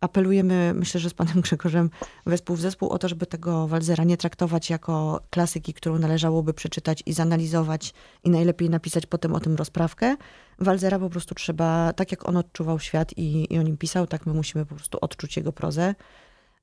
apelujemy, 0.00 0.72
myślę, 0.74 1.00
że 1.00 1.10
z 1.10 1.14
panem 1.14 1.40
Grzegorzem 1.40 1.90
wespół 2.26 2.56
w 2.56 2.60
zespół 2.60 2.88
o 2.88 2.98
to, 2.98 3.08
żeby 3.08 3.26
tego 3.26 3.68
Walzera 3.68 4.04
nie 4.04 4.16
traktować 4.16 4.70
jako 4.70 5.20
klasyki, 5.30 5.74
którą 5.74 5.98
należałoby 5.98 6.54
przeczytać 6.54 7.02
i 7.06 7.12
zanalizować 7.12 7.94
i 8.24 8.30
najlepiej 8.30 8.70
napisać 8.70 9.06
potem 9.06 9.34
o 9.34 9.40
tym 9.40 9.54
rozprawkę. 9.54 10.16
Walzera 10.58 10.98
po 10.98 11.10
prostu 11.10 11.34
trzeba, 11.34 11.92
tak 11.92 12.10
jak 12.10 12.28
on 12.28 12.36
odczuwał 12.36 12.78
świat 12.78 13.12
i, 13.16 13.54
i 13.54 13.58
o 13.58 13.62
nim 13.62 13.76
pisał, 13.76 14.06
tak 14.06 14.26
my 14.26 14.34
musimy 14.34 14.66
po 14.66 14.74
prostu 14.74 14.98
odczuć 15.00 15.36
jego 15.36 15.52
prozę. 15.52 15.94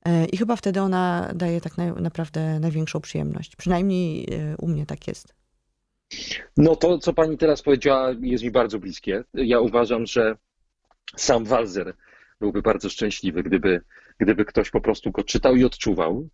E, 0.04 0.24
I 0.24 0.36
chyba 0.36 0.56
wtedy 0.56 0.80
ona 0.80 1.32
daje 1.34 1.60
tak 1.60 1.78
na, 1.78 1.92
naprawdę 1.92 2.60
największą 2.60 3.00
przyjemność. 3.00 3.56
Przynajmniej 3.56 4.28
e, 4.34 4.56
u 4.56 4.68
mnie 4.68 4.86
tak 4.86 5.08
jest. 5.08 5.34
No 6.56 6.76
to, 6.76 6.98
co 6.98 7.12
pani 7.12 7.38
teraz 7.38 7.62
powiedziała, 7.62 8.10
jest 8.20 8.44
mi 8.44 8.50
bardzo 8.50 8.78
bliskie. 8.78 9.24
Ja 9.34 9.60
uważam, 9.60 10.06
że 10.06 10.36
sam 11.16 11.44
Walzer 11.44 11.94
byłby 12.40 12.62
bardzo 12.62 12.88
szczęśliwy, 12.88 13.42
gdyby, 13.42 13.80
gdyby 14.18 14.44
ktoś 14.44 14.70
po 14.70 14.80
prostu 14.80 15.10
go 15.10 15.24
czytał 15.24 15.56
i 15.56 15.64
odczuwał, 15.64 16.28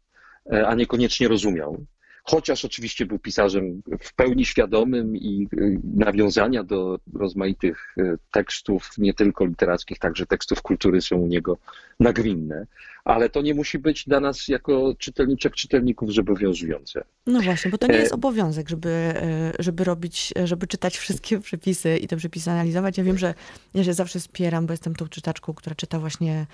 e, 0.52 0.66
a 0.66 0.74
niekoniecznie 0.74 1.28
rozumiał. 1.28 1.86
Chociaż 2.26 2.64
oczywiście 2.64 3.06
był 3.06 3.18
pisarzem 3.18 3.82
w 4.00 4.14
pełni 4.14 4.44
świadomym 4.44 5.16
i 5.16 5.48
y, 5.58 5.80
nawiązania 5.94 6.64
do 6.64 6.98
rozmaitych 7.14 7.94
y, 7.98 8.18
tekstów, 8.32 8.90
nie 8.98 9.14
tylko 9.14 9.44
literackich, 9.44 9.98
także 9.98 10.26
tekstów 10.26 10.62
kultury 10.62 11.00
są 11.02 11.16
u 11.16 11.26
niego 11.26 11.58
nagminne, 12.00 12.66
ale 13.04 13.30
to 13.30 13.42
nie 13.42 13.54
musi 13.54 13.78
być 13.78 14.04
dla 14.04 14.20
nas 14.20 14.48
jako 14.48 14.94
czytelniczek, 14.98 15.54
czytelników 15.54 16.14
zobowiązujące. 16.14 17.04
No 17.26 17.40
właśnie, 17.40 17.70
bo 17.70 17.78
to 17.78 17.86
nie 17.86 17.94
E, 17.94 18.00
jest 18.00 18.14
obowiązek, 18.14 18.68
żeby, 18.68 18.88
e, 18.88 19.52
żeby 19.58 19.84
robić, 19.84 20.32
żeby 20.44 20.66
czytać 20.66 20.96
wszystkie 20.96 21.40
przepisy 21.40 21.96
i 21.96 22.08
te 22.08 22.16
przepisy 22.16 22.50
analizować. 22.50 22.98
Ja 22.98 23.04
wiem, 23.04 23.18
że 23.18 23.34
ja 23.74 23.84
się 23.84 23.94
zawsze 23.94 24.20
spieram, 24.20 24.66
bo 24.66 24.72
jestem 24.72 24.94
tą 24.94 25.08
czytaczką, 25.08 25.54
która 25.54 25.74
czyta 25.74 25.98
właśnie 25.98 26.46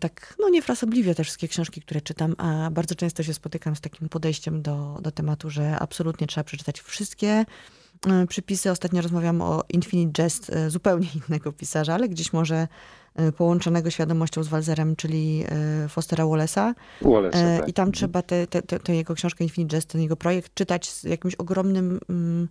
tak, 0.00 0.34
no 0.38 0.48
niefrasobliwie 0.48 1.14
te 1.14 1.24
wszystkie 1.24 1.48
książki, 1.48 1.80
które 1.80 2.00
czytam, 2.00 2.34
a 2.38 2.70
bardzo 2.70 2.94
często 2.94 3.22
się 3.22 3.34
spotykam 3.34 3.76
z 3.76 3.80
takim 3.80 4.08
podejściem 4.08 4.62
do, 4.62 4.98
do 5.02 5.10
tematu, 5.10 5.50
że 5.50 5.78
absolutnie 5.78 6.26
trzeba 6.26 6.44
przeczytać 6.44 6.80
wszystkie 6.80 7.44
e, 8.06 8.26
przepisy. 8.28 8.70
Ostatnio 8.70 9.02
rozmawiam 9.02 9.42
o 9.42 9.62
Infinite 9.68 10.22
Jest 10.22 10.50
e, 10.50 10.70
zupełnie 10.70 11.08
innego 11.28 11.52
pisarza, 11.52 11.94
ale 11.94 12.08
gdzieś 12.08 12.32
może 12.32 12.68
e, 13.14 13.32
połączonego 13.32 13.90
świadomością 13.90 14.42
z 14.42 14.48
Walzerem, 14.48 14.96
czyli 14.96 15.44
e, 15.84 15.88
Fostera 15.88 16.24
Wallace'a. 16.24 16.74
Wallace, 17.02 17.38
E, 17.38 17.58
tak. 17.58 17.68
I 17.68 17.72
tam 17.72 17.92
trzeba 17.92 18.22
tę 18.22 18.46
te, 18.46 18.62
te, 18.62 18.80
te 18.80 18.94
jego 18.94 19.14
książkę 19.14 19.44
Infinite 19.44 19.76
Jest, 19.76 19.88
ten 19.88 20.00
jego 20.00 20.16
projekt 20.16 20.54
czytać 20.54 20.90
z 20.90 21.04
jakimś 21.04 21.34
ogromnym 21.34 22.00
mm, 22.08 22.48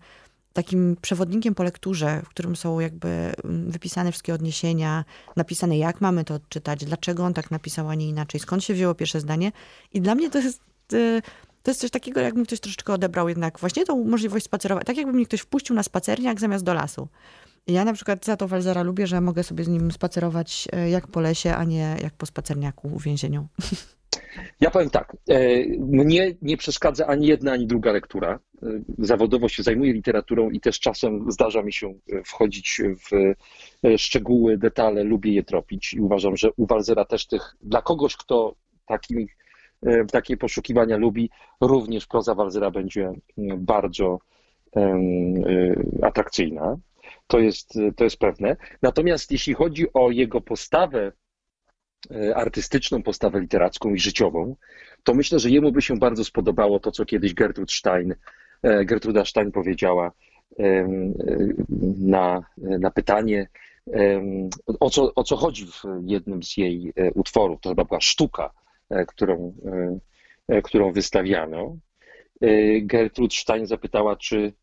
takim 0.58 0.98
przewodnikiem 1.02 1.56
po 1.56 1.64
lekturze, 1.64 2.22
w 2.26 2.30
którym 2.30 2.56
są 2.56 2.80
jakby 2.80 3.08
mm, 3.08 3.72
wypisane 3.72 4.12
wszystkie 4.12 4.34
odniesienia, 4.34 5.06
napisane 5.36 5.78
jak 5.78 6.02
mamy 6.02 6.24
to 6.24 6.34
odczytać, 6.34 6.86
dlaczego 6.86 7.26
on 7.26 7.34
tak 7.34 7.52
napisał, 7.52 7.90
a 7.90 7.96
nie 7.96 8.08
inaczej, 8.10 8.40
skąd 8.40 8.64
się 8.64 8.74
wzięło 8.74 8.96
pierwsze 8.96 9.20
zdanie. 9.20 9.52
I 9.94 10.02
dla 10.02 10.16
mnie 10.16 10.30
to 10.30 10.40
jest... 10.40 10.62
e, 10.94 11.22
To 11.64 11.72
jest 11.72 11.82
coś 11.82 11.92
takiego, 11.92 12.22
jakby 12.22 12.44
ktoś 12.46 12.60
troszeczkę 12.60 12.94
odebrał 12.94 13.30
jednak 13.30 13.60
właśnie 13.60 13.86
tą 13.86 14.04
możliwość 14.04 14.46
spacerowania. 14.46 14.86
Tak 14.86 14.98
jakby 14.98 15.14
mnie 15.14 15.26
ktoś 15.26 15.42
wpuścił 15.42 15.76
na 15.76 15.84
spacerniak 15.84 16.40
zamiast 16.40 16.64
do 16.64 16.74
lasu. 16.74 17.08
Ja 17.68 17.86
na 17.86 17.94
przykład 17.94 18.26
za 18.26 18.38
to 18.38 18.48
Walzera 18.48 18.84
lubię, 18.84 19.08
że 19.08 19.22
mogę 19.22 19.44
sobie 19.44 19.64
z 19.64 19.68
nim 19.68 19.92
spacerować 19.92 20.68
e, 20.72 20.90
jak 20.90 21.08
po 21.08 21.20
lesie, 21.22 21.56
a 21.56 21.64
nie 21.64 21.98
jak 22.02 22.14
po 22.14 22.26
spacerniaku 22.26 22.90
w 23.00 23.04
więzieniu. 23.04 23.48
Ja 24.62 24.72
powiem 24.72 24.90
tak, 24.90 25.18
e, 25.30 25.66
mnie 25.80 26.36
nie 26.42 26.58
przeszkadza 26.58 27.08
ani 27.08 27.28
jedna, 27.28 27.52
ani 27.52 27.68
druga 27.68 27.92
lektura. 27.92 28.40
E, 28.64 28.68
Zawodowo 28.98 29.50
się 29.50 29.64
zajmuję 29.64 29.94
literaturą 29.94 30.50
i 30.50 30.60
też 30.60 30.80
czasem 30.80 31.32
zdarza 31.32 31.64
mi 31.64 31.74
się 31.74 31.88
e, 31.88 32.24
wchodzić 32.24 32.82
w 32.82 33.34
szczegóły, 33.98 34.58
detale, 34.58 35.04
lubię 35.04 35.34
je 35.34 35.44
tropić 35.44 35.94
i 35.94 36.00
uważam, 36.02 36.38
że 36.38 36.50
u 36.58 36.66
Walzera 36.66 37.06
też 37.06 37.28
tych, 37.28 37.56
dla 37.62 37.82
kogoś, 37.82 38.18
kto 38.18 38.56
takim, 38.86 39.28
takie 40.12 40.38
poszukiwania 40.38 40.98
lubi, 40.98 41.30
również 41.62 42.08
proza 42.08 42.36
Walzera 42.36 42.72
będzie 42.72 43.12
bardzo 43.58 44.20
atrakcyjna. 46.02 46.78
To 47.28 47.40
jest, 47.40 47.74
to 47.96 48.04
jest 48.04 48.18
pewne. 48.18 48.58
Natomiast 48.82 49.32
jeśli 49.32 49.54
chodzi 49.54 49.94
o 49.94 50.12
jego 50.12 50.42
postawę 50.42 51.12
artystyczną, 52.36 53.04
postawę 53.04 53.40
literacką 53.40 53.94
i 53.94 54.00
życiową, 54.00 54.56
to 55.04 55.14
myślę, 55.14 55.40
że 55.40 55.50
jemu 55.50 55.72
by 55.72 55.82
się 55.82 55.98
bardzo 55.98 56.24
spodobało 56.24 56.80
to, 56.80 56.92
co 56.92 57.06
kiedyś 57.06 57.34
Gertrud 57.34 57.72
Stein, 57.72 58.16
e, 58.64 58.86
Gertruda 58.86 59.26
Stein 59.26 59.52
powiedziała, 59.52 60.12
na, 61.98 62.44
na 62.60 62.92
pytanie, 62.92 63.48
o 64.80 64.90
co, 64.90 65.16
o 65.16 65.24
co 65.24 65.36
chodzi 65.36 65.66
w 65.66 65.84
jednym 66.02 66.44
z 66.44 66.58
jej 66.58 66.94
utworów. 67.16 67.62
To 67.62 67.70
chyba 67.70 67.86
była 67.86 68.02
sztuka, 68.02 68.52
którą, 69.08 69.54
którą 70.64 70.92
wystawiano. 70.92 71.78
Gertrud 72.82 73.34
Stein 73.34 73.66
zapytała, 73.66 74.16
czy, 74.16 74.54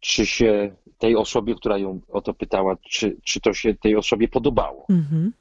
czy 0.00 0.26
się 0.26 0.74
tej 0.98 1.16
osobie, 1.16 1.54
która 1.54 1.78
ją 1.78 2.00
o 2.08 2.20
to 2.20 2.34
pytała, 2.34 2.76
czy, 2.90 3.16
czy 3.24 3.40
to 3.40 3.52
się 3.52 3.74
tej 3.74 3.96
osobie 3.96 4.28
podobało. 4.28 4.86
Mhm. 4.90 5.32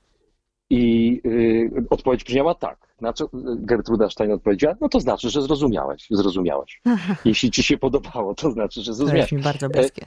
I 0.70 1.22
y, 1.26 1.72
odpowiedź 1.90 2.24
brzmiała 2.24 2.56
tak. 2.56 2.78
Na 3.02 3.14
co 3.14 3.30
Gertruda 3.56 4.10
Stein 4.10 4.32
odpowiedziała, 4.32 4.76
no 4.82 4.90
to 4.90 5.00
znaczy, 5.00 5.30
że 5.30 5.42
zrozumiałeś, 5.42 6.08
zrozumiałeś. 6.12 6.82
Jeśli 7.26 7.52
ci 7.52 7.64
się 7.64 7.78
podobało, 7.78 8.36
to 8.36 8.52
znaczy, 8.52 8.82
że 8.82 8.94
zrozumiałeś. 8.94 9.30
To 9.30 9.36
jest 9.36 9.48
mi 9.48 9.52
bardzo 9.54 9.70
bliskie. 9.70 10.06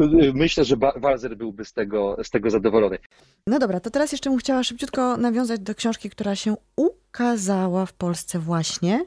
E, 0.00 0.02
y, 0.02 0.32
myślę, 0.34 0.64
że 0.64 0.76
Walzer 0.96 1.36
byłby 1.36 1.64
z 1.64 1.72
tego, 1.72 2.16
z 2.22 2.30
tego 2.30 2.50
zadowolony. 2.50 2.98
No 3.46 3.58
dobra, 3.58 3.80
to 3.80 3.90
teraz 3.90 4.12
jeszcze 4.12 4.30
bym 4.30 4.38
chciała 4.38 4.64
szybciutko 4.64 5.16
nawiązać 5.16 5.60
do 5.60 5.74
książki, 5.74 6.10
która 6.10 6.36
się 6.36 6.54
ukazała 6.76 7.86
w 7.86 7.92
Polsce 7.92 8.38
właśnie. 8.38 9.06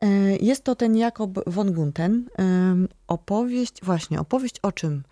E, 0.00 0.36
jest 0.36 0.64
to 0.64 0.74
ten 0.74 0.96
Jakob 0.96 1.30
von 1.46 1.72
Gunten. 1.72 2.28
Opowieść, 3.08 3.74
właśnie, 3.82 4.20
opowieść 4.20 4.58
o 4.62 4.72
czym? 4.72 5.02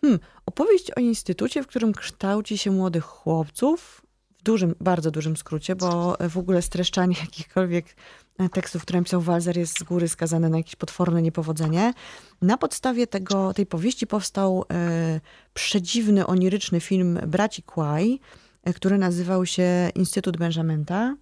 Hmm, 0.00 0.20
opowieść 0.46 0.90
o 0.90 1.00
instytucie, 1.00 1.62
w 1.62 1.66
którym 1.66 1.92
kształci 1.92 2.58
się 2.58 2.70
młodych 2.70 3.04
chłopców, 3.04 4.02
w 4.42 4.44
dużym, 4.44 4.74
bardzo 4.80 5.10
dużym 5.10 5.36
skrócie, 5.36 5.76
bo 5.76 6.16
w 6.28 6.38
ogóle 6.38 6.62
streszczanie 6.62 7.16
jakichkolwiek 7.26 7.86
tekstów, 8.52 8.82
które 8.82 9.00
napisał 9.00 9.20
Walzer 9.20 9.56
jest 9.56 9.78
z 9.78 9.82
góry 9.82 10.08
skazane 10.08 10.48
na 10.48 10.56
jakieś 10.56 10.76
potworne 10.76 11.22
niepowodzenie. 11.22 11.94
Na 12.42 12.58
podstawie 12.58 13.06
tego, 13.06 13.54
tej 13.54 13.66
powieści 13.66 14.06
powstał 14.06 14.64
e, 14.72 15.20
przedziwny, 15.54 16.26
oniryczny 16.26 16.80
film 16.80 17.18
Braci 17.26 17.62
Quay, 17.62 18.18
e, 18.64 18.72
który 18.72 18.98
nazywał 18.98 19.46
się 19.46 19.90
Instytut 19.94 20.36
Benjamenta. 20.36 21.16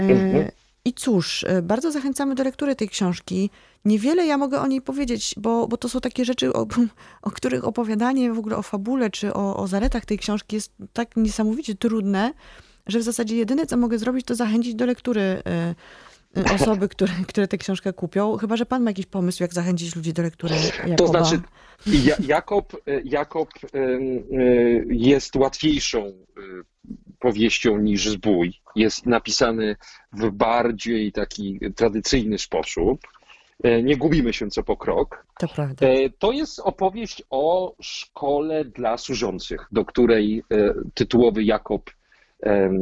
E, 0.00 0.04
mhm. 0.04 0.50
I 0.84 0.92
cóż, 0.92 1.44
e, 1.48 1.62
bardzo 1.62 1.92
zachęcamy 1.92 2.34
do 2.34 2.44
lektury 2.44 2.76
tej 2.76 2.88
książki. 2.88 3.50
Niewiele 3.84 4.26
ja 4.26 4.38
mogę 4.38 4.60
o 4.60 4.66
niej 4.66 4.82
powiedzieć, 4.82 5.34
bo, 5.36 5.68
bo 5.68 5.76
to 5.76 5.88
są 5.88 6.00
takie 6.00 6.24
rzeczy, 6.24 6.52
o, 6.52 6.66
o 7.22 7.30
których 7.30 7.64
opowiadanie 7.64 8.32
w 8.32 8.38
ogóle 8.38 8.56
o 8.56 8.62
fabule 8.62 9.10
czy 9.10 9.34
o, 9.34 9.56
o 9.56 9.66
zaletach 9.66 10.04
tej 10.04 10.18
książki 10.18 10.56
jest 10.56 10.72
tak 10.92 11.16
niesamowicie 11.16 11.74
trudne, 11.74 12.32
że 12.86 12.98
w 12.98 13.02
zasadzie 13.02 13.36
jedyne, 13.36 13.66
co 13.66 13.76
mogę 13.76 13.98
zrobić, 13.98 14.26
to 14.26 14.34
zachęcić 14.34 14.74
do 14.74 14.86
lektury 14.86 15.20
e, 15.20 15.74
osoby, 16.54 16.88
które, 16.88 17.12
które 17.28 17.48
tę 17.48 17.58
książkę 17.58 17.92
kupią. 17.92 18.36
Chyba, 18.36 18.56
że 18.56 18.66
pan 18.66 18.82
ma 18.82 18.90
jakiś 18.90 19.06
pomysł, 19.06 19.42
jak 19.42 19.54
zachęcić 19.54 19.96
ludzi 19.96 20.12
do 20.12 20.22
lektury 20.22 20.54
Jakoba. 20.54 20.96
To 20.96 21.06
znaczy, 21.06 21.40
Jakob, 22.26 22.76
Jakob 23.04 23.48
jest 24.88 25.36
łatwiejszą 25.36 26.12
powieścią 27.18 27.78
niż 27.78 28.08
Zbój. 28.08 28.52
Jest 28.76 29.06
napisany 29.06 29.76
w 30.12 30.30
bardziej 30.30 31.12
taki 31.12 31.60
tradycyjny 31.76 32.38
sposób. 32.38 33.00
E, 33.62 33.82
nie 33.82 33.96
gubimy 33.96 34.32
się 34.32 34.50
co 34.50 34.62
po 34.62 34.76
krok. 34.76 35.26
To 35.38 35.48
prawda. 35.48 35.86
E, 35.86 36.10
to 36.10 36.32
jest 36.32 36.60
opowieść 36.60 37.22
o 37.30 37.74
szkole 37.80 38.64
dla 38.64 38.98
służących, 38.98 39.66
do 39.72 39.84
której 39.84 40.42
e, 40.50 40.74
tytułowy 40.94 41.44
Jakob 41.44 41.90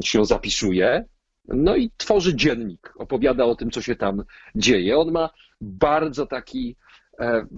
się 0.04 0.24
zapisuje. 0.24 1.04
No 1.48 1.76
i 1.76 1.90
tworzy 1.96 2.37
dziennik, 2.37 2.92
opowiada 2.96 3.44
o 3.44 3.55
tym, 3.55 3.70
co 3.70 3.83
się 3.83 3.96
tam 3.96 4.22
dzieje. 4.55 4.98
On 4.98 5.12
ma 5.12 5.31
bardzo 5.61 6.26
taki 6.26 6.76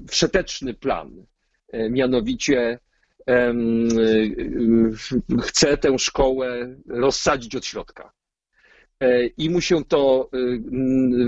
wszeteczny 0.08 0.74
plan. 0.74 1.26
Mianowicie 1.90 2.78
chce 5.42 5.76
tę 5.76 5.98
szkołę 5.98 6.76
rozsadzić 6.88 7.56
od 7.56 7.66
środka. 7.66 8.12
E, 9.00 9.26
I 9.26 9.50
mu 9.50 9.60
się 9.60 9.84
to 9.84 10.30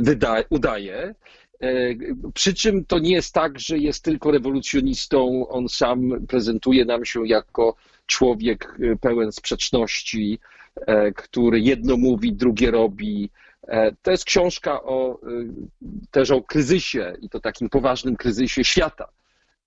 wyda, 0.01 0.37
udaje. 0.51 1.15
E, 1.61 1.95
przy 2.35 2.55
czym 2.55 2.85
to 2.85 2.99
nie 2.99 3.13
jest 3.13 3.35
tak, 3.35 3.61
że 3.61 3.79
jest 3.79 4.05
tylko 4.05 4.31
rewolucjonistą, 4.31 5.49
on 5.49 5.69
sam 5.69 6.27
prezentuje 6.29 6.85
nam 6.85 7.05
się 7.05 7.27
jako 7.27 7.77
człowiek 8.07 8.79
pełen 9.01 9.33
sprzeczności, 9.33 10.39
e, 10.43 10.56
który 11.17 11.61
jedno 11.61 11.97
mówi, 11.97 12.33
drugie 12.33 12.71
robi. 12.71 13.31
To 14.03 14.11
jest 14.11 14.25
książka 14.25 14.83
o, 14.83 15.19
y, 15.31 15.49
też 16.11 16.31
o 16.31 16.43
kryzysie 16.43 17.17
i 17.21 17.29
to 17.29 17.41
takim 17.41 17.69
poważnym 17.69 18.17
kryzysie 18.17 18.65
świata 18.65 19.09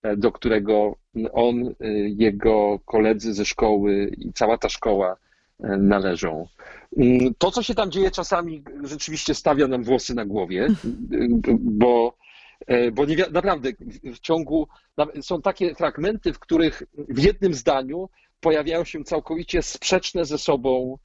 E, 0.03 0.17
do 0.17 0.31
którego 0.31 0.95
on, 1.31 1.67
e, 1.67 1.87
jego 2.09 2.79
koledzy 2.85 3.33
ze 3.33 3.45
szkoły 3.45 4.11
i 4.17 4.33
cała 4.33 4.57
ta 4.57 4.69
szkoła 4.69 5.17
e, 5.59 5.77
należą. 5.77 6.47
Mm, 6.97 7.33
to, 7.37 7.51
co 7.51 7.63
się 7.63 7.75
tam 7.75 7.91
dzieje, 7.91 8.11
czasami 8.11 8.63
rzeczywiście 8.83 9.35
stawia 9.35 9.67
nam 9.67 9.83
włosy 9.83 10.15
na 10.15 10.25
głowie, 10.25 10.67
bo, 11.59 12.13
bo 12.93 13.05
nie, 13.05 13.15
naprawdę 13.31 13.69
w 14.03 14.19
ciągu 14.19 14.67
są 15.21 15.41
takie 15.41 15.75
fragmenty, 15.75 16.33
w 16.33 16.39
których 16.39 16.83
w 16.97 17.23
jednym 17.23 17.53
zdaniu 17.53 18.09
pojawiają 18.39 18.83
się 18.83 19.03
całkowicie 19.03 19.61
sprzeczne 19.61 20.25
ze 20.25 20.37
sobą 20.37 20.97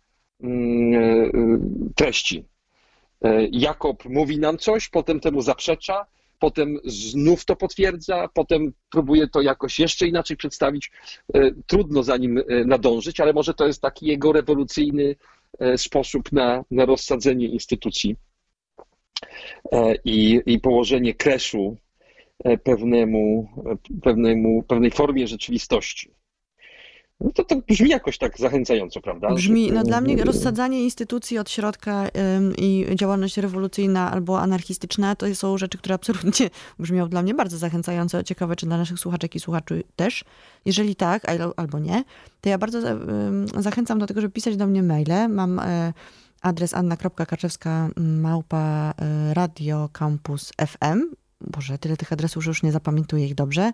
mm, 0.43 1.93
treści. 1.97 2.45
Jakob 3.53 4.05
mówi 4.05 4.39
nam 4.39 4.59
coś, 4.59 4.89
potem 4.89 5.21
temu 5.21 5.43
zaprzecza, 5.43 6.07
potem 6.39 6.79
znów 6.85 7.45
to 7.45 7.57
potwierdza, 7.57 8.29
potem 8.35 8.73
próbuje 8.91 9.29
to 9.29 9.43
jakoś 9.43 9.79
jeszcze 9.79 10.07
inaczej 10.07 10.37
przedstawić. 10.37 10.91
E, 11.35 11.51
trudno 11.67 12.03
za 12.03 12.17
nim 12.17 12.39
e, 12.39 12.65
nadążyć, 12.65 13.21
ale 13.21 13.33
może 13.33 13.55
to 13.55 13.67
jest 13.67 13.83
taki 13.83 14.07
jego 14.07 14.33
rewolucyjny 14.33 15.17
e, 15.59 15.79
sposób 15.79 16.33
na, 16.33 16.65
na 16.71 16.85
rozsadzenie 16.85 17.49
instytucji 17.49 18.17
i, 20.05 20.41
i 20.47 20.61
położenie 20.61 21.15
kreszu 21.15 21.77
pewnemu, 22.65 23.49
pewnemu, 24.03 24.63
pewnej 24.63 24.91
formie 24.91 25.27
rzeczywistości. 25.27 26.11
No 27.21 27.31
to, 27.35 27.45
to 27.45 27.57
brzmi 27.57 27.91
jakoś 27.91 28.19
tak 28.19 28.39
zachęcająco, 28.39 29.01
prawda? 29.01 29.35
Brzmi, 29.35 29.73
no 29.73 29.83
dla 29.83 30.01
mnie 30.01 30.25
rozsadzanie 30.25 30.85
instytucji 30.85 31.39
od 31.39 31.51
środka 31.51 32.09
i 32.59 32.87
działalność 32.95 33.37
rewolucyjna 33.37 34.13
albo 34.13 34.41
anarchistyczna 34.41 35.17
to 35.17 35.35
są 35.35 35.59
rzeczy, 35.59 35.79
które 35.79 35.95
absolutnie 35.95 36.51
brzmią 36.79 37.09
dla 37.09 37.23
mnie 37.23 37.35
bardzo 37.35 37.59
zachęcająco. 37.59 38.23
Ciekawe, 38.23 38.57
czy 38.57 38.67
dla 38.67 38.77
naszych 38.77 38.99
słuchaczek 38.99 39.35
i 39.35 39.41
słuchaczy 39.41 39.83
też. 39.97 40.25
Jeżeli 40.65 40.97
tak, 40.97 41.23
albo 41.57 41.79
nie, 41.79 42.05
to 42.41 42.49
ja 42.49 42.59
bardzo 42.59 42.81
zachęcam 43.59 43.99
do 43.99 44.07
tego, 44.07 44.21
żeby 44.21 44.33
pisać 44.33 44.57
do 44.57 44.67
mnie 44.67 44.83
maile. 44.83 45.29
Mam 45.29 45.59
y, 45.59 45.93
adres 46.41 46.75
anna.kaczewska 46.75 47.89
małpa 47.97 48.95
y, 49.31 49.35
radio 49.35 49.89
campus 49.93 50.53
FM. 50.67 51.01
Boże, 51.41 51.79
tyle 51.79 51.97
tych 51.97 52.13
adresów, 52.13 52.45
że 52.45 52.51
już 52.51 52.63
nie 52.63 52.73
zapamiętuję 52.73 53.27
ich 53.27 53.35
dobrze. 53.35 53.73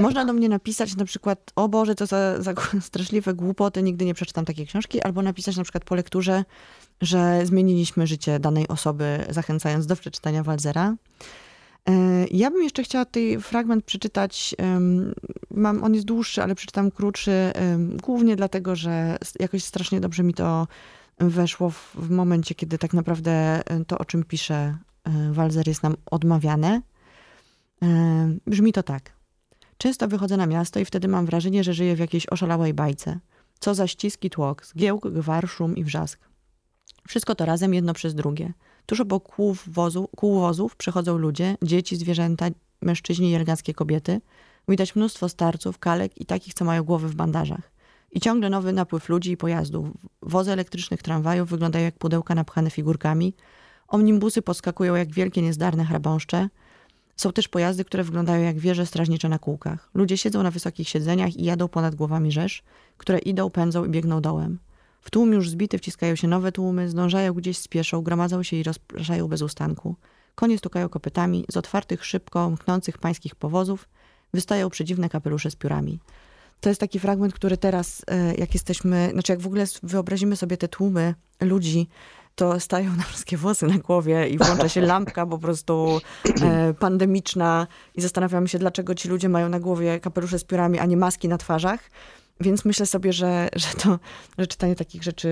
Można 0.00 0.24
do 0.24 0.32
mnie 0.32 0.48
napisać 0.48 0.96
na 0.96 1.04
przykład, 1.04 1.52
o 1.56 1.68
Boże, 1.68 1.94
co 1.94 2.06
za, 2.06 2.42
za 2.42 2.54
straszliwe 2.80 3.34
głupoty, 3.34 3.82
nigdy 3.82 4.04
nie 4.04 4.14
przeczytam 4.14 4.44
takiej 4.44 4.66
książki, 4.66 5.02
albo 5.02 5.22
napisać 5.22 5.56
na 5.56 5.62
przykład 5.62 5.84
po 5.84 5.94
lekturze, 5.94 6.44
że 7.00 7.46
zmieniliśmy 7.46 8.06
życie 8.06 8.40
danej 8.40 8.68
osoby, 8.68 9.24
zachęcając 9.30 9.86
do 9.86 9.96
przeczytania 9.96 10.42
Walzera. 10.42 10.94
E, 11.88 11.92
ja 12.30 12.50
bym 12.50 12.62
jeszcze 12.62 12.82
chciała 12.82 13.04
tutaj 13.04 13.40
fragment 13.40 13.84
przeczytać. 13.84 14.54
Mam, 15.50 15.84
on 15.84 15.94
jest 15.94 16.06
dłuższy, 16.06 16.42
ale 16.42 16.54
przeczytam 16.54 16.90
krótszy, 16.90 17.52
głównie 18.02 18.36
dlatego, 18.36 18.76
że 18.76 19.18
jakoś 19.40 19.64
strasznie 19.64 20.00
dobrze 20.00 20.22
mi 20.22 20.34
to 20.34 20.66
weszło 21.18 21.70
w, 21.70 21.94
w 21.94 22.10
momencie, 22.10 22.54
kiedy 22.54 22.78
tak 22.78 22.92
naprawdę 22.92 23.30
e, 23.30 23.84
to, 23.84 23.98
o 23.98 24.04
czym 24.04 24.24
pisze 24.24 24.76
e, 25.04 25.32
Walzer, 25.32 25.68
jest 25.68 25.82
nam 25.82 25.96
odmawiane. 26.10 26.82
Brzmi 28.46 28.72
to 28.72 28.82
tak. 28.82 29.21
Często 29.82 30.08
wychodzę 30.08 30.36
na 30.36 30.46
miasto 30.46 30.80
i 30.80 30.84
wtedy 30.84 31.08
mam 31.08 31.26
wrażenie, 31.26 31.64
że 31.64 31.74
żyję 31.74 31.96
w 31.96 31.98
jakiejś 31.98 32.26
oszalałej 32.26 32.74
bajce. 32.74 33.18
Co 33.60 33.74
za 33.74 33.86
ściski 33.86 34.30
tłok, 34.30 34.66
zgiełk, 34.66 35.08
gwar, 35.08 35.48
szum 35.48 35.76
i 35.76 35.84
wrzask. 35.84 36.20
Wszystko 37.08 37.34
to 37.34 37.44
razem 37.44 37.74
jedno 37.74 37.94
przez 37.94 38.14
drugie. 38.14 38.52
Tuż 38.86 39.00
obok 39.00 39.28
kół, 39.28 39.56
wozu, 39.66 40.08
kół 40.16 40.40
wozów 40.40 40.76
przechodzą 40.76 41.18
ludzie, 41.18 41.56
dzieci, 41.62 41.96
zwierzęta, 41.96 42.46
mężczyźni 42.82 43.30
i 43.30 43.34
eleganckie 43.34 43.74
kobiety. 43.74 44.20
Widać 44.68 44.96
mnóstwo 44.96 45.28
starców, 45.28 45.78
kalek 45.78 46.20
i 46.20 46.26
takich, 46.26 46.54
co 46.54 46.64
mają 46.64 46.82
głowy 46.82 47.08
w 47.08 47.14
bandażach. 47.14 47.72
I 48.12 48.20
ciągle 48.20 48.50
nowy 48.50 48.72
napływ 48.72 49.08
ludzi 49.08 49.30
i 49.30 49.36
pojazdów. 49.36 49.88
Wozy 50.22 50.52
elektrycznych 50.52 51.02
tramwajów 51.02 51.48
wyglądają 51.48 51.84
jak 51.84 51.98
pudełka 51.98 52.34
napchane 52.34 52.70
figurkami. 52.70 53.34
Omnibusy 53.88 54.42
podskakują 54.42 54.94
jak 54.94 55.12
wielkie 55.12 55.42
niezdarne 55.42 55.84
chrabąszcze. 55.84 56.48
Są 57.16 57.32
też 57.32 57.48
pojazdy, 57.48 57.84
które 57.84 58.04
wyglądają 58.04 58.42
jak 58.42 58.58
wieże 58.58 58.86
strażnicze 58.86 59.28
na 59.28 59.38
kółkach. 59.38 59.90
Ludzie 59.94 60.18
siedzą 60.18 60.42
na 60.42 60.50
wysokich 60.50 60.88
siedzeniach 60.88 61.36
i 61.36 61.44
jadą 61.44 61.68
ponad 61.68 61.94
głowami 61.94 62.32
rzesz, 62.32 62.62
które 62.96 63.18
idą, 63.18 63.50
pędzą 63.50 63.84
i 63.84 63.88
biegną 63.88 64.20
dołem. 64.20 64.58
W 65.00 65.10
tłum 65.10 65.32
już 65.32 65.50
zbity 65.50 65.78
wciskają 65.78 66.16
się 66.16 66.28
nowe 66.28 66.52
tłumy, 66.52 66.88
zdążają 66.88 67.34
gdzieś, 67.34 67.58
spieszą, 67.58 68.02
gromadzą 68.02 68.42
się 68.42 68.56
i 68.56 68.62
rozpraszają 68.62 69.28
bez 69.28 69.42
ustanku. 69.42 69.96
Konie 70.34 70.58
stukają 70.58 70.88
kopytami, 70.88 71.44
z 71.50 71.56
otwartych, 71.56 72.04
szybko 72.04 72.50
mknących 72.50 72.98
pańskich 72.98 73.34
powozów 73.34 73.88
wystają 74.34 74.70
przedziwne 74.70 75.08
kapelusze 75.08 75.50
z 75.50 75.56
piórami. 75.56 75.98
To 76.60 76.68
jest 76.68 76.80
taki 76.80 76.98
fragment, 76.98 77.34
który 77.34 77.56
teraz, 77.56 78.02
e, 78.06 78.34
jak 78.34 78.54
jesteśmy, 78.54 79.08
znaczy 79.12 79.32
jak 79.32 79.40
w 79.40 79.46
ogóle 79.46 79.64
wyobrazimy 79.82 80.36
sobie 80.36 80.56
te 80.56 80.68
tłumy 80.68 81.14
ludzi, 81.40 81.88
to 82.34 82.60
stają 82.60 82.96
na 82.96 83.02
wszystkie 83.02 83.36
włosy 83.36 83.66
na 83.66 83.78
głowie 83.78 84.28
i 84.28 84.38
włącza 84.38 84.68
się 84.68 84.80
lampka 84.80 85.26
po 85.26 85.38
prostu 85.38 86.00
e, 86.42 86.74
pandemiczna 86.74 87.66
i 87.94 88.00
zastanawiamy 88.00 88.48
się, 88.48 88.58
dlaczego 88.58 88.94
ci 88.94 89.08
ludzie 89.08 89.28
mają 89.28 89.48
na 89.48 89.60
głowie 89.60 90.00
kapelusze 90.00 90.38
z 90.38 90.44
piórami, 90.44 90.78
a 90.78 90.86
nie 90.86 90.96
maski 90.96 91.28
na 91.28 91.38
twarzach. 91.38 91.90
Więc 92.40 92.64
myślę 92.64 92.86
sobie, 92.86 93.12
że, 93.12 93.48
że, 93.56 93.68
to, 93.82 93.98
że 94.38 94.46
czytanie 94.46 94.76
takich 94.76 95.02
rzeczy 95.02 95.28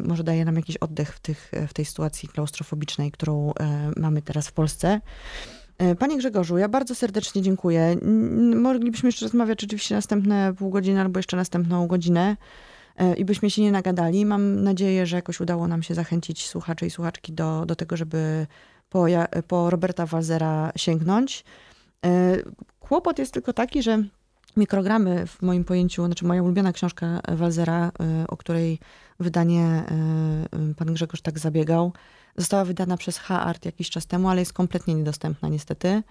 y, 0.00 0.08
może 0.08 0.24
daje 0.24 0.44
nam 0.44 0.56
jakiś 0.56 0.76
oddech 0.76 1.14
w, 1.14 1.20
tych, 1.20 1.52
w 1.68 1.72
tej 1.74 1.84
sytuacji 1.84 2.28
klaustrofobicznej, 2.28 3.12
którą 3.12 3.50
y, 3.50 4.00
mamy 4.00 4.22
teraz 4.22 4.48
w 4.48 4.52
Polsce. 4.52 5.00
Y, 5.82 5.94
panie 5.94 6.18
Grzegorzu, 6.18 6.58
ja 6.58 6.68
bardzo 6.68 6.94
serdecznie 6.94 7.42
dziękuję. 7.42 7.96
Moglibyśmy 8.56 9.08
jeszcze 9.08 9.24
rozmawiać 9.24 9.64
oczywiście 9.64 9.94
następne 9.94 10.54
pół 10.58 10.70
godziny 10.70 11.00
albo 11.00 11.18
jeszcze 11.18 11.36
następną 11.36 11.86
godzinę 11.86 12.36
i 13.16 13.24
byśmy 13.24 13.50
się 13.50 13.62
nie 13.62 13.72
nagadali. 13.72 14.26
Mam 14.26 14.62
nadzieję, 14.62 15.06
że 15.06 15.16
jakoś 15.16 15.40
udało 15.40 15.68
nam 15.68 15.82
się 15.82 15.94
zachęcić 15.94 16.48
słuchaczy 16.48 16.86
i 16.86 16.90
słuchaczki 16.90 17.32
do, 17.32 17.66
do 17.66 17.76
tego, 17.76 17.96
żeby 17.96 18.46
po, 18.88 19.06
po 19.48 19.70
Roberta 19.70 20.06
Walzera 20.06 20.72
sięgnąć. 20.76 21.44
Kłopot 22.80 23.18
jest 23.18 23.34
tylko 23.34 23.52
taki, 23.52 23.82
że 23.82 24.02
mikrogramy 24.56 25.26
w 25.26 25.42
moim 25.42 25.64
pojęciu, 25.64 26.06
znaczy 26.06 26.24
moja 26.24 26.42
ulubiona 26.42 26.72
książka 26.72 27.20
Walzera, 27.28 27.92
y, 28.22 28.26
o 28.28 28.36
której 28.36 28.78
wydanie 29.20 29.84
pan 30.76 30.94
Grzegorz 30.94 31.20
tak 31.20 31.38
zabiegał, 31.38 31.92
została 32.36 32.64
wydana 32.64 32.96
przez 32.96 33.18
H-Art 33.18 33.64
jakiś 33.64 33.90
czas 33.90 34.06
temu, 34.06 34.28
ale 34.28 34.40
jest 34.40 34.52
kompletnie 34.52 34.94
niedostępna 34.94 35.48
niestety. 35.48 36.02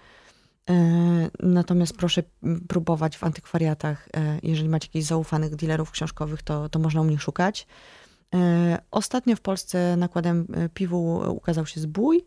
Natomiast 1.40 1.96
proszę 1.96 2.22
próbować 2.68 3.16
w 3.16 3.24
antykwariatach. 3.24 4.08
Jeżeli 4.42 4.68
macie 4.68 4.86
jakichś 4.86 5.06
zaufanych 5.06 5.56
dealerów 5.56 5.90
książkowych, 5.90 6.42
to, 6.42 6.68
to 6.68 6.78
można 6.78 7.00
u 7.00 7.04
nich 7.04 7.22
szukać. 7.22 7.66
Ostatnio 8.90 9.36
w 9.36 9.40
Polsce 9.40 9.96
nakładem 9.96 10.46
piwu 10.74 11.22
ukazał 11.36 11.66
się 11.66 11.80
Zbój, 11.80 12.24